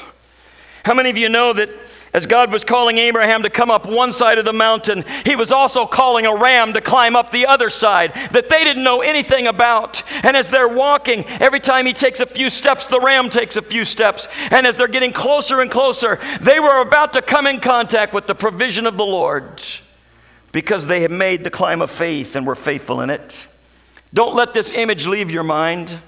How 0.85 0.94
many 0.94 1.11
of 1.11 1.16
you 1.16 1.28
know 1.28 1.52
that 1.52 1.70
as 2.12 2.27
God 2.27 2.53
was 2.53 2.62
calling 2.62 2.98
Abraham 2.98 3.42
to 3.42 3.51
come 3.51 3.70
up 3.70 3.87
one 3.87 4.12
side 4.12 4.38
of 4.38 4.44
the 4.44 4.53
mountain, 4.53 5.05
he 5.25 5.35
was 5.35 5.51
also 5.51 5.87
calling 5.87 6.27
a 6.27 6.35
ram 6.35 6.75
to 6.75 6.81
climb 6.83 7.16
up 7.16 7.31
the 7.31 7.46
other 7.46 7.70
side 7.70 8.12
that 8.33 8.51
they 8.51 8.64
didn't 8.64 8.85
know 8.85 9.01
anything 9.01 9.46
about. 9.46 10.03
And 10.22 10.37
as 10.37 10.51
they're 10.51 10.68
walking, 10.68 11.25
every 11.40 11.61
time 11.61 11.87
he 11.87 11.94
takes 11.94 12.20
a 12.20 12.27
few 12.27 12.51
steps, 12.51 12.87
the 12.87 13.01
ram 13.01 13.31
takes 13.31 13.57
a 13.57 13.62
few 13.62 13.87
steps. 13.87 14.29
And 14.51 14.66
as 14.66 14.77
they're 14.77 14.88
getting 14.88 15.12
closer 15.12 15.61
and 15.61 15.70
closer, 15.70 16.18
they 16.40 16.61
were 16.61 16.81
about 16.81 17.14
to 17.14 17.22
come 17.22 17.46
in 17.46 17.61
contact 17.61 18.12
with 18.12 18.27
the 18.27 18.35
provision 18.35 18.87
of 18.87 18.98
the 18.98 19.07
Lord 19.07 19.62
because 20.53 20.87
they 20.87 21.01
had 21.01 21.11
made 21.11 21.44
the 21.44 21.51
climb 21.51 21.81
of 21.81 21.90
faith 21.90 22.37
and 22.37 22.46
were 22.46 22.55
faithful 22.55 23.01
in 23.01 23.09
it. 23.09 23.35
Don't 24.12 24.35
let 24.35 24.53
this 24.53 24.70
image 24.70 25.07
leave 25.07 25.31
your 25.31 25.44
mind. 25.44 25.98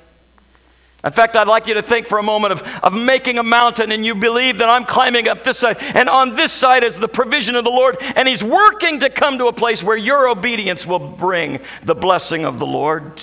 In 1.04 1.12
fact, 1.12 1.36
I'd 1.36 1.46
like 1.46 1.66
you 1.66 1.74
to 1.74 1.82
think 1.82 2.06
for 2.06 2.18
a 2.18 2.22
moment 2.22 2.52
of, 2.52 2.62
of 2.82 2.94
making 2.94 3.36
a 3.36 3.42
mountain 3.42 3.92
and 3.92 4.06
you 4.06 4.14
believe 4.14 4.58
that 4.58 4.70
I'm 4.70 4.86
climbing 4.86 5.28
up 5.28 5.44
this 5.44 5.58
side, 5.58 5.76
and 5.80 6.08
on 6.08 6.34
this 6.34 6.50
side 6.50 6.82
is 6.82 6.96
the 6.96 7.08
provision 7.08 7.56
of 7.56 7.64
the 7.64 7.70
Lord, 7.70 7.98
and 8.16 8.26
He's 8.26 8.42
working 8.42 9.00
to 9.00 9.10
come 9.10 9.36
to 9.38 9.46
a 9.46 9.52
place 9.52 9.82
where 9.82 9.98
your 9.98 10.28
obedience 10.28 10.86
will 10.86 10.98
bring 10.98 11.60
the 11.82 11.94
blessing 11.94 12.46
of 12.46 12.58
the 12.58 12.66
Lord. 12.66 13.20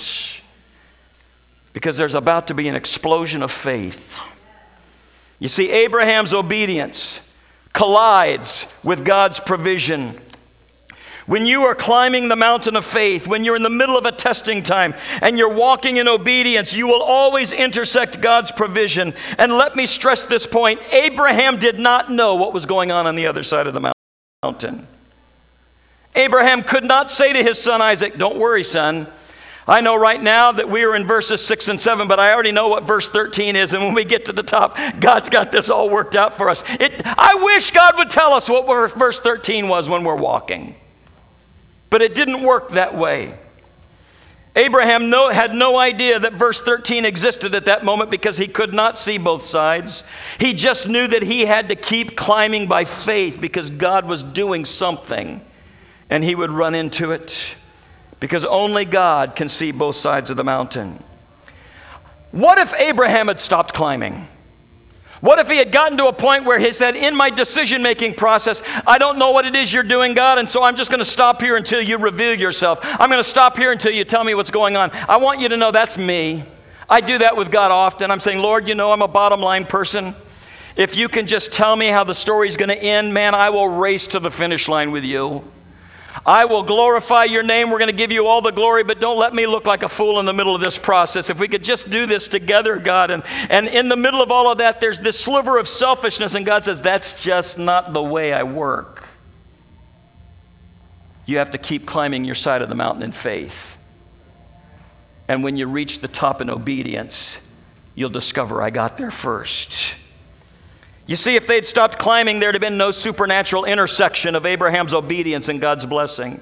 Because 1.72 1.96
there's 1.96 2.14
about 2.14 2.48
to 2.48 2.54
be 2.54 2.68
an 2.68 2.76
explosion 2.76 3.42
of 3.42 3.50
faith. 3.50 4.16
You 5.40 5.48
see, 5.48 5.70
Abraham's 5.70 6.32
obedience 6.32 7.20
collides 7.72 8.66
with 8.84 9.04
God's 9.04 9.40
provision. 9.40 10.20
When 11.26 11.46
you 11.46 11.62
are 11.64 11.74
climbing 11.74 12.28
the 12.28 12.36
mountain 12.36 12.74
of 12.74 12.84
faith, 12.84 13.28
when 13.28 13.44
you're 13.44 13.54
in 13.54 13.62
the 13.62 13.70
middle 13.70 13.96
of 13.96 14.06
a 14.06 14.12
testing 14.12 14.62
time 14.62 14.94
and 15.20 15.38
you're 15.38 15.52
walking 15.52 15.98
in 15.98 16.08
obedience, 16.08 16.72
you 16.72 16.88
will 16.88 17.02
always 17.02 17.52
intersect 17.52 18.20
God's 18.20 18.50
provision. 18.50 19.14
And 19.38 19.52
let 19.52 19.76
me 19.76 19.86
stress 19.86 20.24
this 20.24 20.46
point 20.46 20.80
Abraham 20.92 21.58
did 21.58 21.78
not 21.78 22.10
know 22.10 22.34
what 22.34 22.52
was 22.52 22.66
going 22.66 22.90
on 22.90 23.06
on 23.06 23.14
the 23.14 23.26
other 23.26 23.44
side 23.44 23.68
of 23.68 23.74
the 23.74 23.92
mountain. 24.42 24.86
Abraham 26.14 26.62
could 26.62 26.84
not 26.84 27.10
say 27.10 27.32
to 27.32 27.42
his 27.42 27.58
son 27.58 27.80
Isaac, 27.80 28.18
Don't 28.18 28.38
worry, 28.38 28.64
son. 28.64 29.06
I 29.66 29.80
know 29.80 29.94
right 29.94 30.20
now 30.20 30.50
that 30.50 30.68
we 30.68 30.82
are 30.82 30.96
in 30.96 31.06
verses 31.06 31.40
6 31.46 31.68
and 31.68 31.80
7, 31.80 32.08
but 32.08 32.18
I 32.18 32.32
already 32.32 32.50
know 32.50 32.66
what 32.66 32.82
verse 32.82 33.08
13 33.08 33.54
is. 33.54 33.72
And 33.72 33.84
when 33.84 33.94
we 33.94 34.04
get 34.04 34.24
to 34.24 34.32
the 34.32 34.42
top, 34.42 34.76
God's 34.98 35.28
got 35.28 35.52
this 35.52 35.70
all 35.70 35.88
worked 35.88 36.16
out 36.16 36.36
for 36.36 36.48
us. 36.48 36.64
It, 36.80 37.00
I 37.04 37.36
wish 37.36 37.70
God 37.70 37.96
would 37.96 38.10
tell 38.10 38.32
us 38.32 38.48
what 38.48 38.66
verse 38.66 39.20
13 39.20 39.68
was 39.68 39.88
when 39.88 40.02
we're 40.02 40.16
walking. 40.16 40.74
But 41.92 42.00
it 42.00 42.14
didn't 42.14 42.42
work 42.42 42.70
that 42.70 42.96
way. 42.96 43.34
Abraham 44.56 45.10
no, 45.10 45.28
had 45.28 45.54
no 45.54 45.78
idea 45.78 46.18
that 46.18 46.32
verse 46.32 46.58
13 46.58 47.04
existed 47.04 47.54
at 47.54 47.66
that 47.66 47.84
moment 47.84 48.10
because 48.10 48.38
he 48.38 48.48
could 48.48 48.72
not 48.72 48.98
see 48.98 49.18
both 49.18 49.44
sides. 49.44 50.02
He 50.40 50.54
just 50.54 50.88
knew 50.88 51.06
that 51.06 51.22
he 51.22 51.42
had 51.44 51.68
to 51.68 51.74
keep 51.74 52.16
climbing 52.16 52.66
by 52.66 52.86
faith 52.86 53.42
because 53.42 53.68
God 53.68 54.06
was 54.06 54.22
doing 54.22 54.64
something 54.64 55.42
and 56.08 56.24
he 56.24 56.34
would 56.34 56.50
run 56.50 56.74
into 56.74 57.12
it 57.12 57.56
because 58.20 58.46
only 58.46 58.86
God 58.86 59.36
can 59.36 59.50
see 59.50 59.70
both 59.70 59.96
sides 59.96 60.30
of 60.30 60.38
the 60.38 60.44
mountain. 60.44 61.04
What 62.30 62.56
if 62.56 62.72
Abraham 62.72 63.28
had 63.28 63.38
stopped 63.38 63.74
climbing? 63.74 64.28
What 65.22 65.38
if 65.38 65.48
he 65.48 65.56
had 65.56 65.70
gotten 65.70 65.96
to 65.98 66.08
a 66.08 66.12
point 66.12 66.46
where 66.46 66.58
he 66.58 66.72
said, 66.72 66.96
In 66.96 67.14
my 67.14 67.30
decision 67.30 67.80
making 67.80 68.14
process, 68.14 68.60
I 68.84 68.98
don't 68.98 69.20
know 69.20 69.30
what 69.30 69.46
it 69.46 69.54
is 69.54 69.72
you're 69.72 69.84
doing, 69.84 70.14
God, 70.14 70.40
and 70.40 70.50
so 70.50 70.64
I'm 70.64 70.74
just 70.74 70.90
going 70.90 70.98
to 70.98 71.04
stop 71.04 71.40
here 71.40 71.56
until 71.56 71.80
you 71.80 71.96
reveal 71.96 72.38
yourself. 72.38 72.80
I'm 72.82 73.08
going 73.08 73.22
to 73.22 73.30
stop 73.30 73.56
here 73.56 73.70
until 73.70 73.92
you 73.92 74.04
tell 74.04 74.24
me 74.24 74.34
what's 74.34 74.50
going 74.50 74.76
on. 74.76 74.90
I 75.08 75.18
want 75.18 75.38
you 75.38 75.48
to 75.50 75.56
know 75.56 75.70
that's 75.70 75.96
me. 75.96 76.44
I 76.90 77.00
do 77.00 77.18
that 77.18 77.36
with 77.36 77.52
God 77.52 77.70
often. 77.70 78.10
I'm 78.10 78.18
saying, 78.18 78.40
Lord, 78.40 78.66
you 78.66 78.74
know, 78.74 78.90
I'm 78.90 79.00
a 79.00 79.06
bottom 79.06 79.40
line 79.40 79.64
person. 79.64 80.16
If 80.74 80.96
you 80.96 81.08
can 81.08 81.28
just 81.28 81.52
tell 81.52 81.76
me 81.76 81.86
how 81.86 82.02
the 82.02 82.16
story's 82.16 82.56
going 82.56 82.70
to 82.70 82.82
end, 82.82 83.14
man, 83.14 83.36
I 83.36 83.50
will 83.50 83.68
race 83.68 84.08
to 84.08 84.18
the 84.18 84.30
finish 84.30 84.66
line 84.66 84.90
with 84.90 85.04
you. 85.04 85.44
I 86.24 86.44
will 86.44 86.62
glorify 86.62 87.24
your 87.24 87.42
name. 87.42 87.70
We're 87.70 87.78
going 87.78 87.90
to 87.90 87.96
give 87.96 88.12
you 88.12 88.26
all 88.26 88.42
the 88.42 88.50
glory, 88.50 88.84
but 88.84 89.00
don't 89.00 89.18
let 89.18 89.34
me 89.34 89.46
look 89.46 89.66
like 89.66 89.82
a 89.82 89.88
fool 89.88 90.20
in 90.20 90.26
the 90.26 90.32
middle 90.32 90.54
of 90.54 90.60
this 90.60 90.78
process. 90.78 91.30
If 91.30 91.38
we 91.38 91.48
could 91.48 91.64
just 91.64 91.90
do 91.90 92.06
this 92.06 92.28
together, 92.28 92.76
God. 92.76 93.10
And, 93.10 93.22
and 93.50 93.66
in 93.68 93.88
the 93.88 93.96
middle 93.96 94.22
of 94.22 94.30
all 94.30 94.50
of 94.50 94.58
that, 94.58 94.80
there's 94.80 95.00
this 95.00 95.18
sliver 95.18 95.58
of 95.58 95.68
selfishness, 95.68 96.34
and 96.34 96.44
God 96.44 96.64
says, 96.64 96.80
That's 96.80 97.14
just 97.22 97.58
not 97.58 97.92
the 97.92 98.02
way 98.02 98.32
I 98.32 98.42
work. 98.42 99.04
You 101.24 101.38
have 101.38 101.52
to 101.52 101.58
keep 101.58 101.86
climbing 101.86 102.24
your 102.24 102.34
side 102.34 102.62
of 102.62 102.68
the 102.68 102.74
mountain 102.74 103.02
in 103.02 103.12
faith. 103.12 103.76
And 105.28 105.42
when 105.42 105.56
you 105.56 105.66
reach 105.66 106.00
the 106.00 106.08
top 106.08 106.42
in 106.42 106.50
obedience, 106.50 107.38
you'll 107.94 108.10
discover 108.10 108.60
I 108.60 108.70
got 108.70 108.98
there 108.98 109.10
first. 109.10 109.94
You 111.06 111.16
see, 111.16 111.34
if 111.34 111.46
they'd 111.46 111.66
stopped 111.66 111.98
climbing, 111.98 112.38
there'd 112.38 112.54
have 112.54 112.60
been 112.60 112.78
no 112.78 112.90
supernatural 112.90 113.64
intersection 113.64 114.36
of 114.36 114.46
Abraham's 114.46 114.94
obedience 114.94 115.48
and 115.48 115.60
God's 115.60 115.84
blessing. 115.84 116.40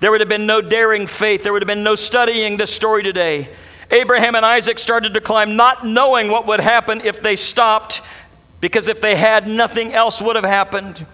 There 0.00 0.10
would 0.10 0.20
have 0.20 0.28
been 0.28 0.46
no 0.46 0.60
daring 0.60 1.06
faith. 1.06 1.42
There 1.42 1.52
would 1.52 1.62
have 1.62 1.66
been 1.68 1.82
no 1.82 1.94
studying 1.94 2.56
this 2.56 2.72
story 2.72 3.02
today. 3.02 3.48
Abraham 3.90 4.34
and 4.34 4.44
Isaac 4.44 4.78
started 4.78 5.14
to 5.14 5.20
climb, 5.20 5.56
not 5.56 5.86
knowing 5.86 6.30
what 6.30 6.46
would 6.46 6.60
happen 6.60 7.00
if 7.00 7.22
they 7.22 7.36
stopped, 7.36 8.02
because 8.60 8.86
if 8.86 9.00
they 9.00 9.16
had, 9.16 9.48
nothing 9.48 9.94
else 9.94 10.20
would 10.20 10.36
have 10.36 10.44
happened. 10.44 11.06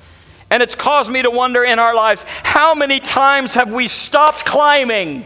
And 0.50 0.62
it's 0.62 0.74
caused 0.74 1.10
me 1.10 1.22
to 1.22 1.30
wonder 1.30 1.64
in 1.64 1.78
our 1.78 1.94
lives 1.94 2.24
how 2.42 2.74
many 2.74 3.00
times 3.00 3.54
have 3.54 3.72
we 3.72 3.88
stopped 3.88 4.44
climbing 4.44 5.24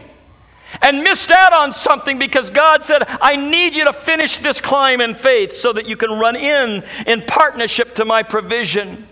and 0.81 1.03
missed 1.03 1.31
out 1.31 1.53
on 1.53 1.73
something 1.73 2.19
because 2.19 2.49
God 2.49 2.83
said, 2.83 3.03
I 3.21 3.35
need 3.35 3.75
you 3.75 3.85
to 3.85 3.93
finish 3.93 4.37
this 4.37 4.61
climb 4.61 5.01
in 5.01 5.15
faith 5.15 5.55
so 5.55 5.73
that 5.73 5.87
you 5.87 5.97
can 5.97 6.11
run 6.19 6.35
in 6.35 6.83
in 7.07 7.21
partnership 7.21 7.95
to 7.95 8.05
my 8.05 8.23
provision. 8.23 9.07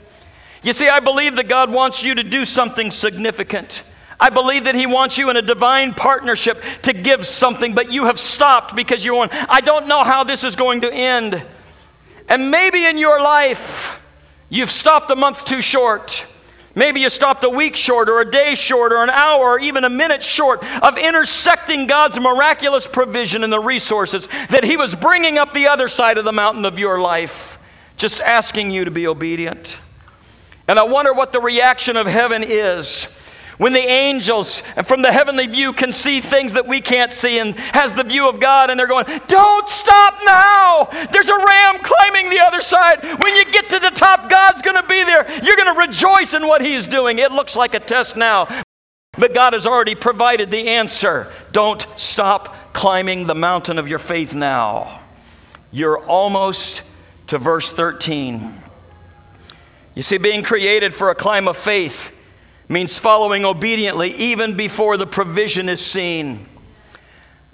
You 0.61 0.73
see, 0.73 0.87
I 0.87 0.99
believe 0.99 1.35
that 1.35 1.47
God 1.47 1.71
wants 1.71 2.03
you 2.03 2.15
to 2.15 2.23
do 2.23 2.45
something 2.45 2.91
significant. 2.91 3.83
I 4.19 4.29
believe 4.29 4.63
that 4.63 4.75
He 4.75 4.87
wants 4.87 5.17
you 5.17 5.29
in 5.29 5.37
a 5.37 5.41
divine 5.41 5.93
partnership 5.93 6.61
to 6.83 6.93
give 6.93 7.25
something, 7.25 7.75
but 7.75 7.91
you 7.91 8.05
have 8.05 8.19
stopped 8.19 8.75
because 8.75 9.05
you're 9.05 9.15
going, 9.15 9.29
I 9.47 9.61
don't 9.61 9.87
know 9.87 10.03
how 10.03 10.23
this 10.23 10.43
is 10.43 10.55
going 10.55 10.81
to 10.81 10.91
end. 10.91 11.43
And 12.27 12.51
maybe 12.51 12.85
in 12.85 12.97
your 12.97 13.21
life, 13.21 13.95
you've 14.49 14.71
stopped 14.71 15.11
a 15.11 15.15
month 15.15 15.45
too 15.45 15.61
short. 15.61 16.25
Maybe 16.77 16.99
you 16.99 17.09
stopped 17.09 17.43
a 17.43 17.49
week 17.49 17.75
short, 17.75 18.07
or 18.07 18.21
a 18.21 18.29
day 18.29 18.53
short, 18.53 18.93
or 18.93 19.01
an 19.01 19.09
hour, 19.09 19.43
or 19.43 19.59
even 19.59 19.83
a 19.83 19.89
minute 19.89 20.21
short 20.21 20.63
of 20.83 20.95
intersecting 20.95 21.87
God's 21.87 22.19
miraculous 22.19 22.85
provision 22.85 23.43
and 23.43 23.51
the 23.51 23.59
resources 23.59 24.27
that 24.49 24.63
He 24.63 24.77
was 24.77 24.93
bringing 24.93 25.39
up 25.39 25.55
the 25.55 25.65
other 25.65 25.89
side 25.89 26.19
of 26.19 26.23
the 26.23 26.31
mountain 26.31 26.65
of 26.65 26.77
your 26.77 27.01
life, 27.01 27.57
just 27.97 28.21
asking 28.21 28.69
you 28.69 28.85
to 28.85 28.91
be 28.91 29.07
obedient. 29.07 29.75
And 30.67 30.77
I 30.77 30.83
wonder 30.83 31.15
what 31.15 31.31
the 31.31 31.41
reaction 31.41 31.97
of 31.97 32.05
heaven 32.05 32.43
is 32.45 33.07
when 33.57 33.73
the 33.73 33.79
angels 33.79 34.61
from 34.85 35.01
the 35.01 35.11
heavenly 35.11 35.47
view 35.47 35.73
can 35.73 35.91
see 35.91 36.21
things 36.21 36.53
that 36.53 36.67
we 36.67 36.79
can't 36.79 37.11
see 37.11 37.39
and 37.39 37.57
has 37.57 37.91
the 37.93 38.03
view 38.03 38.29
of 38.29 38.39
God 38.39 38.69
and 38.69 38.79
they're 38.79 38.87
going, 38.87 39.05
Don't 39.27 39.67
stop 39.67 40.19
now! 40.25 41.07
There's 41.11 41.29
a 41.29 41.37
ram 41.37 41.79
climbing 41.81 42.29
the 42.29 42.39
other 42.39 42.61
side. 42.61 43.03
When 43.19 43.35
you 43.35 43.51
get 43.51 43.69
to 43.69 43.79
the 43.79 43.89
top, 43.89 44.29
God's 44.29 44.61
going 44.61 44.79
to 44.79 44.87
be 44.87 45.03
there. 45.03 45.27
You're 45.43 45.55
going 45.55 45.73
to 45.73 45.79
rejoice 45.79 46.33
in 46.33 46.47
what 46.47 46.61
He's 46.61 46.85
doing. 46.85 47.17
It 47.17 47.31
looks 47.31 47.55
like 47.55 47.73
a 47.73 47.79
test 47.79 48.15
now, 48.15 48.47
but 49.17 49.33
God 49.33 49.53
has 49.53 49.65
already 49.65 49.95
provided 49.95 50.51
the 50.51 50.69
answer. 50.69 51.31
Don't 51.51 51.85
stop 51.95 52.73
climbing 52.73 53.25
the 53.25 53.35
mountain 53.35 53.79
of 53.79 53.87
your 53.87 53.99
faith 53.99 54.35
now. 54.35 55.01
You're 55.71 55.99
almost 56.05 56.83
to 57.27 57.39
verse 57.39 57.71
13. 57.71 58.61
You 59.95 60.03
see, 60.03 60.19
being 60.19 60.43
created 60.43 60.93
for 60.93 61.09
a 61.09 61.15
climb 61.15 61.47
of 61.47 61.57
faith 61.57 62.11
means 62.69 62.99
following 62.99 63.45
obediently 63.45 64.11
even 64.11 64.55
before 64.57 64.97
the 64.97 65.07
provision 65.07 65.69
is 65.69 65.85
seen. 65.85 66.45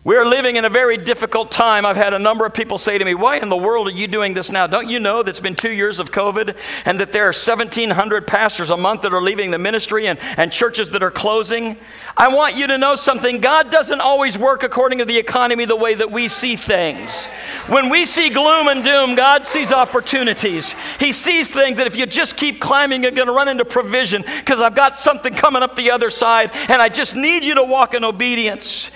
We're 0.06 0.26
living 0.26 0.58
in 0.58 0.66
a 0.66 0.70
very 0.70 0.97
difficult 0.97 1.49
time. 1.49 1.86
I've 1.86 1.95
had 1.95 2.14
a 2.14 2.20
number 2.20 2.45
of 2.45 2.54
people 2.54 2.78
say 2.78 2.97
to 2.97 3.06
me, 3.06 3.16
Why 3.16 3.38
in 3.38 3.47
the 3.47 3.56
world 3.56 3.88
are 3.88 3.91
you 3.91 4.06
doing 4.06 4.34
this 4.34 4.51
now? 4.51 4.68
Don't 4.68 4.89
you 4.89 4.99
know 4.99 5.24
that 5.24 5.30
it's 5.30 5.39
been 5.39 5.56
two 5.56 5.72
years 5.72 5.97
of 5.97 6.12
COVID 6.12 6.58
and 6.84 6.99
that 6.99 7.14
there 7.14 7.24
are 7.24 7.28
1,700 7.28 8.28
pastors 8.28 8.70
a 8.70 8.76
month 8.76 9.04
that 9.04 9.14
are 9.14 9.22
leaving 9.22 9.51
the 9.51 9.58
ministry 9.58 10.08
and, 10.08 10.20
and 10.36 10.51
churches 10.51 10.89
that 10.89 11.04
are 11.04 11.12
closing? 11.12 11.78
I 12.18 12.28
want 12.28 12.58
you 12.58 12.68
to 12.68 12.78
know 12.78 12.97
something. 12.97 13.39
God 13.39 13.72
doesn't 13.72 14.01
always 14.01 14.38
work 14.38 14.64
according 14.64 14.97
to 14.97 15.06
the 15.06 15.18
economy 15.18 15.64
the 15.64 15.78
way 15.78 15.93
that 15.93 16.12
we 16.12 16.28
see 16.28 16.58
things. 16.58 17.28
When 17.68 17.88
we 17.89 18.06
see 18.06 18.30
gloom 18.30 18.68
and 18.68 18.84
doom, 18.84 19.16
God 19.16 19.45
sees 19.45 19.72
opportunities. 19.72 20.76
He 20.99 21.14
sees 21.14 21.49
things 21.49 21.78
that 21.78 21.88
if 21.88 21.95
you 21.95 22.06
just 22.08 22.36
keep 22.36 22.60
climbing, 22.60 23.04
you're 23.04 23.12
going 23.12 23.28
to 23.30 23.34
run 23.34 23.47
into 23.47 23.64
provision 23.64 24.26
because 24.39 24.60
I've 24.60 24.76
got 24.76 24.97
something 24.97 25.34
coming 25.34 25.64
up 25.64 25.78
the 25.78 25.91
other 25.91 26.10
side 26.10 26.51
and 26.68 26.82
I 26.82 26.89
just 26.89 27.16
need 27.16 27.45
you 27.45 27.56
to 27.56 27.64
walk 27.64 27.93
in 27.93 28.04
obedience. 28.04 28.91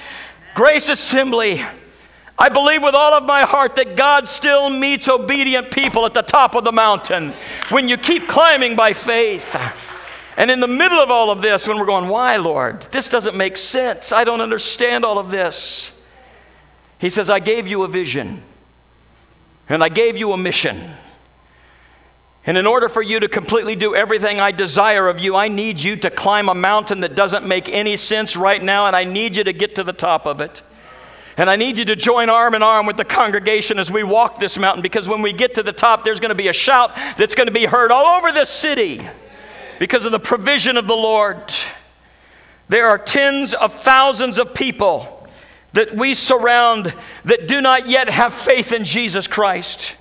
Grace 0.58 0.90
Assembly, 0.90 1.64
I 2.36 2.50
believe 2.50 2.82
with 2.82 2.96
all 2.96 3.14
of 3.14 3.24
my 3.26 3.44
heart 3.44 3.76
that 3.76 3.96
God 3.96 4.28
still 4.28 4.72
meets 4.72 5.08
obedient 5.08 5.70
people 5.70 6.04
at 6.08 6.16
the 6.16 6.24
top 6.24 6.56
of 6.56 6.64
the 6.64 6.72
mountain 6.72 7.36
when 7.70 7.88
you 7.88 7.96
keep 7.96 8.28
climbing 8.28 8.76
by 8.76 8.94
faith. 8.94 9.56
And 10.36 10.50
in 10.50 10.60
the 10.60 10.68
middle 10.68 10.98
of 10.98 11.12
all 11.12 11.30
of 11.30 11.44
this, 11.44 11.68
when 11.68 11.78
we're 11.78 11.86
going, 11.86 12.08
Why, 12.08 12.38
Lord? 12.38 12.88
This 12.90 13.08
doesn't 13.08 13.38
make 13.38 13.56
sense. 13.56 14.12
I 14.12 14.24
don't 14.24 14.42
understand 14.42 15.06
all 15.06 15.20
of 15.20 15.30
this. 15.30 15.92
He 16.98 17.12
says, 17.12 17.30
I 17.30 17.38
gave 17.38 17.68
you 17.68 17.84
a 17.84 17.88
vision 17.88 18.42
and 19.70 19.84
I 19.84 19.90
gave 19.90 20.18
you 20.18 20.34
a 20.34 20.38
mission. 20.38 20.90
And 22.48 22.58
in 22.58 22.66
order 22.66 22.88
for 22.88 23.02
you 23.02 23.20
to 23.20 23.28
completely 23.28 23.76
do 23.76 23.94
everything 23.94 24.40
I 24.40 24.52
desire 24.52 25.10
of 25.10 25.20
you, 25.20 25.36
I 25.36 25.50
need 25.50 25.82
you 25.82 25.98
to 25.98 26.10
climb 26.10 26.48
a 26.48 26.56
mountain 26.56 27.02
that 27.02 27.14
doesn't 27.14 27.46
make 27.46 27.68
any 27.68 27.98
sense 27.98 28.38
right 28.38 28.64
now, 28.64 28.88
and 28.88 28.96
I 28.96 29.04
need 29.04 29.36
you 29.36 29.44
to 29.44 29.52
get 29.52 29.76
to 29.76 29.84
the 29.84 29.92
top 29.92 30.26
of 30.26 30.40
it. 30.40 30.62
And 31.36 31.50
I 31.50 31.58
need 31.58 31.78
you 31.78 31.84
to 31.86 31.96
join 31.98 32.30
arm 32.30 32.56
in 32.56 32.64
arm 32.64 32.86
with 32.86 32.96
the 32.96 33.04
congregation 33.04 33.78
as 33.80 33.92
we 33.92 34.02
walk 34.02 34.40
this 34.40 34.58
mountain 34.58 34.82
because 34.82 35.10
when 35.10 35.22
we 35.22 35.34
get 35.34 35.56
to 35.56 35.64
the 35.64 35.74
top, 35.74 36.06
there's 36.06 36.22
going 36.22 36.30
to 36.30 36.36
be 36.36 36.48
a 36.48 36.54
shout 36.54 36.96
that's 37.18 37.36
going 37.36 37.48
to 37.48 37.54
be 37.54 37.66
heard 37.66 37.92
all 37.92 38.18
over 38.18 38.32
this 38.32 38.50
city 38.50 39.06
because 39.78 40.06
of 40.06 40.14
the 40.14 40.20
provision 40.20 40.78
of 40.78 40.88
the 40.88 40.96
Lord. 40.96 41.54
There 42.70 42.88
are 42.88 42.98
tens 42.98 43.54
of 43.54 43.74
thousands 43.74 44.40
of 44.40 44.54
people 44.54 45.28
that 45.74 45.96
we 45.96 46.14
surround 46.14 46.96
that 47.26 47.48
do 47.48 47.60
not 47.60 47.88
yet 47.88 48.10
have 48.10 48.34
faith 48.34 48.72
in 48.72 48.84
Jesus 48.84 49.28
Christ. 49.28 49.96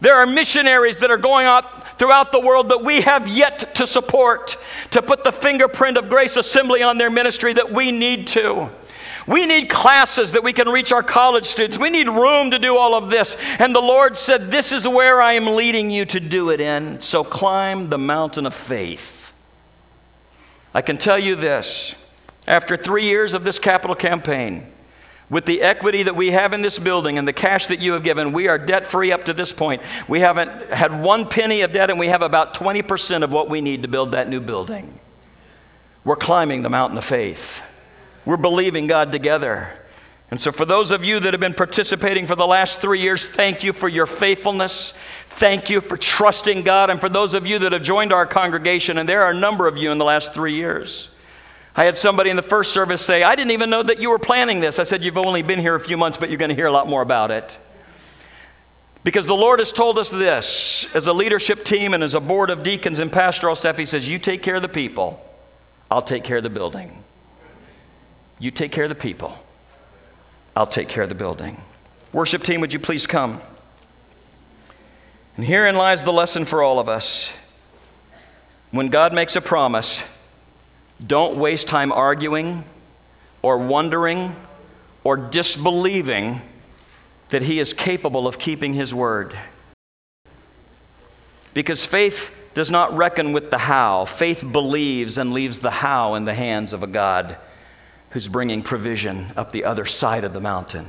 There 0.00 0.14
are 0.14 0.24
missionaries 0.24 0.98
that 1.00 1.10
are 1.10 1.18
going 1.18 1.46
out 1.46 1.79
throughout 2.00 2.32
the 2.32 2.40
world 2.40 2.70
that 2.70 2.82
we 2.82 3.02
have 3.02 3.28
yet 3.28 3.74
to 3.74 3.86
support, 3.86 4.56
to 4.90 5.02
put 5.02 5.22
the 5.22 5.30
fingerprint 5.30 5.98
of 5.98 6.08
Grace 6.08 6.38
Assembly 6.38 6.82
on 6.82 6.96
their 6.96 7.10
ministry 7.10 7.52
that 7.52 7.70
we 7.70 7.92
need 7.92 8.26
to. 8.28 8.70
We 9.26 9.44
need 9.44 9.68
classes 9.68 10.32
that 10.32 10.42
we 10.42 10.54
can 10.54 10.70
reach 10.70 10.92
our 10.92 11.02
college 11.02 11.44
students. 11.44 11.76
We 11.76 11.90
need 11.90 12.08
room 12.08 12.52
to 12.52 12.58
do 12.58 12.78
all 12.78 12.94
of 12.94 13.10
this. 13.10 13.36
And 13.58 13.74
the 13.74 13.80
Lord 13.80 14.16
said, 14.16 14.50
This 14.50 14.72
is 14.72 14.88
where 14.88 15.20
I 15.20 15.34
am 15.34 15.54
leading 15.54 15.90
you 15.90 16.06
to 16.06 16.20
do 16.20 16.48
it 16.48 16.60
in. 16.62 17.02
So 17.02 17.22
climb 17.22 17.90
the 17.90 17.98
mountain 17.98 18.46
of 18.46 18.54
faith. 18.54 19.34
I 20.72 20.80
can 20.80 20.96
tell 20.96 21.18
you 21.18 21.36
this 21.36 21.94
after 22.48 22.78
three 22.78 23.04
years 23.04 23.34
of 23.34 23.44
this 23.44 23.58
capital 23.58 23.94
campaign, 23.94 24.72
with 25.30 25.46
the 25.46 25.62
equity 25.62 26.02
that 26.02 26.16
we 26.16 26.32
have 26.32 26.52
in 26.52 26.60
this 26.60 26.78
building 26.78 27.16
and 27.16 27.26
the 27.26 27.32
cash 27.32 27.68
that 27.68 27.78
you 27.78 27.92
have 27.92 28.02
given, 28.02 28.32
we 28.32 28.48
are 28.48 28.58
debt 28.58 28.84
free 28.84 29.12
up 29.12 29.24
to 29.24 29.32
this 29.32 29.52
point. 29.52 29.80
We 30.08 30.20
haven't 30.20 30.50
had 30.72 31.02
one 31.02 31.28
penny 31.28 31.62
of 31.62 31.72
debt, 31.72 31.88
and 31.88 32.00
we 32.00 32.08
have 32.08 32.20
about 32.20 32.52
20% 32.54 33.22
of 33.22 33.32
what 33.32 33.48
we 33.48 33.60
need 33.60 33.82
to 33.82 33.88
build 33.88 34.12
that 34.12 34.28
new 34.28 34.40
building. 34.40 34.98
We're 36.04 36.16
climbing 36.16 36.62
the 36.62 36.68
mountain 36.68 36.98
of 36.98 37.04
faith. 37.04 37.62
We're 38.24 38.36
believing 38.36 38.88
God 38.88 39.12
together. 39.12 39.70
And 40.32 40.40
so, 40.40 40.52
for 40.52 40.64
those 40.64 40.90
of 40.90 41.04
you 41.04 41.20
that 41.20 41.32
have 41.32 41.40
been 41.40 41.54
participating 41.54 42.26
for 42.26 42.36
the 42.36 42.46
last 42.46 42.80
three 42.80 43.00
years, 43.00 43.28
thank 43.28 43.64
you 43.64 43.72
for 43.72 43.88
your 43.88 44.06
faithfulness. 44.06 44.94
Thank 45.28 45.70
you 45.70 45.80
for 45.80 45.96
trusting 45.96 46.62
God. 46.62 46.90
And 46.90 47.00
for 47.00 47.08
those 47.08 47.34
of 47.34 47.46
you 47.46 47.58
that 47.60 47.72
have 47.72 47.82
joined 47.82 48.12
our 48.12 48.26
congregation, 48.26 48.98
and 48.98 49.08
there 49.08 49.22
are 49.22 49.30
a 49.30 49.38
number 49.38 49.66
of 49.66 49.76
you 49.76 49.90
in 49.90 49.98
the 49.98 50.04
last 50.04 50.32
three 50.32 50.54
years, 50.54 51.08
I 51.76 51.84
had 51.84 51.96
somebody 51.96 52.30
in 52.30 52.36
the 52.36 52.42
first 52.42 52.72
service 52.72 53.00
say, 53.00 53.22
I 53.22 53.36
didn't 53.36 53.52
even 53.52 53.70
know 53.70 53.82
that 53.82 54.00
you 54.00 54.10
were 54.10 54.18
planning 54.18 54.60
this. 54.60 54.78
I 54.78 54.84
said, 54.84 55.04
You've 55.04 55.18
only 55.18 55.42
been 55.42 55.60
here 55.60 55.74
a 55.74 55.80
few 55.80 55.96
months, 55.96 56.18
but 56.18 56.28
you're 56.28 56.38
going 56.38 56.48
to 56.48 56.54
hear 56.54 56.66
a 56.66 56.72
lot 56.72 56.88
more 56.88 57.02
about 57.02 57.30
it. 57.30 57.56
Because 59.02 59.26
the 59.26 59.34
Lord 59.34 59.60
has 59.60 59.72
told 59.72 59.98
us 59.98 60.10
this 60.10 60.86
as 60.94 61.06
a 61.06 61.12
leadership 61.12 61.64
team 61.64 61.94
and 61.94 62.02
as 62.02 62.14
a 62.14 62.20
board 62.20 62.50
of 62.50 62.62
deacons 62.62 62.98
and 62.98 63.10
pastoral 63.10 63.54
staff. 63.54 63.78
He 63.78 63.86
says, 63.86 64.08
You 64.08 64.18
take 64.18 64.42
care 64.42 64.56
of 64.56 64.62
the 64.62 64.68
people, 64.68 65.24
I'll 65.90 66.02
take 66.02 66.24
care 66.24 66.38
of 66.38 66.42
the 66.42 66.50
building. 66.50 67.04
You 68.38 68.50
take 68.50 68.72
care 68.72 68.84
of 68.84 68.90
the 68.90 68.94
people, 68.94 69.38
I'll 70.56 70.66
take 70.66 70.88
care 70.88 71.02
of 71.02 71.08
the 71.08 71.14
building. 71.14 71.60
Worship 72.12 72.42
team, 72.42 72.60
would 72.60 72.72
you 72.72 72.80
please 72.80 73.06
come? 73.06 73.40
And 75.36 75.46
herein 75.46 75.76
lies 75.76 76.02
the 76.02 76.12
lesson 76.12 76.44
for 76.44 76.62
all 76.62 76.78
of 76.78 76.88
us. 76.88 77.30
When 78.72 78.88
God 78.88 79.14
makes 79.14 79.36
a 79.36 79.40
promise, 79.40 80.02
don't 81.06 81.36
waste 81.36 81.68
time 81.68 81.92
arguing 81.92 82.64
or 83.42 83.58
wondering 83.58 84.34
or 85.04 85.16
disbelieving 85.16 86.42
that 87.30 87.42
He 87.42 87.60
is 87.60 87.72
capable 87.72 88.26
of 88.26 88.38
keeping 88.38 88.74
His 88.74 88.94
word. 88.94 89.36
Because 91.54 91.84
faith 91.84 92.30
does 92.54 92.70
not 92.70 92.96
reckon 92.96 93.32
with 93.32 93.50
the 93.50 93.58
how, 93.58 94.04
faith 94.04 94.44
believes 94.52 95.18
and 95.18 95.32
leaves 95.32 95.60
the 95.60 95.70
how 95.70 96.14
in 96.14 96.24
the 96.24 96.34
hands 96.34 96.72
of 96.72 96.82
a 96.82 96.86
God 96.86 97.36
who's 98.10 98.28
bringing 98.28 98.62
provision 98.62 99.32
up 99.36 99.52
the 99.52 99.64
other 99.64 99.86
side 99.86 100.24
of 100.24 100.32
the 100.32 100.40
mountain. 100.40 100.86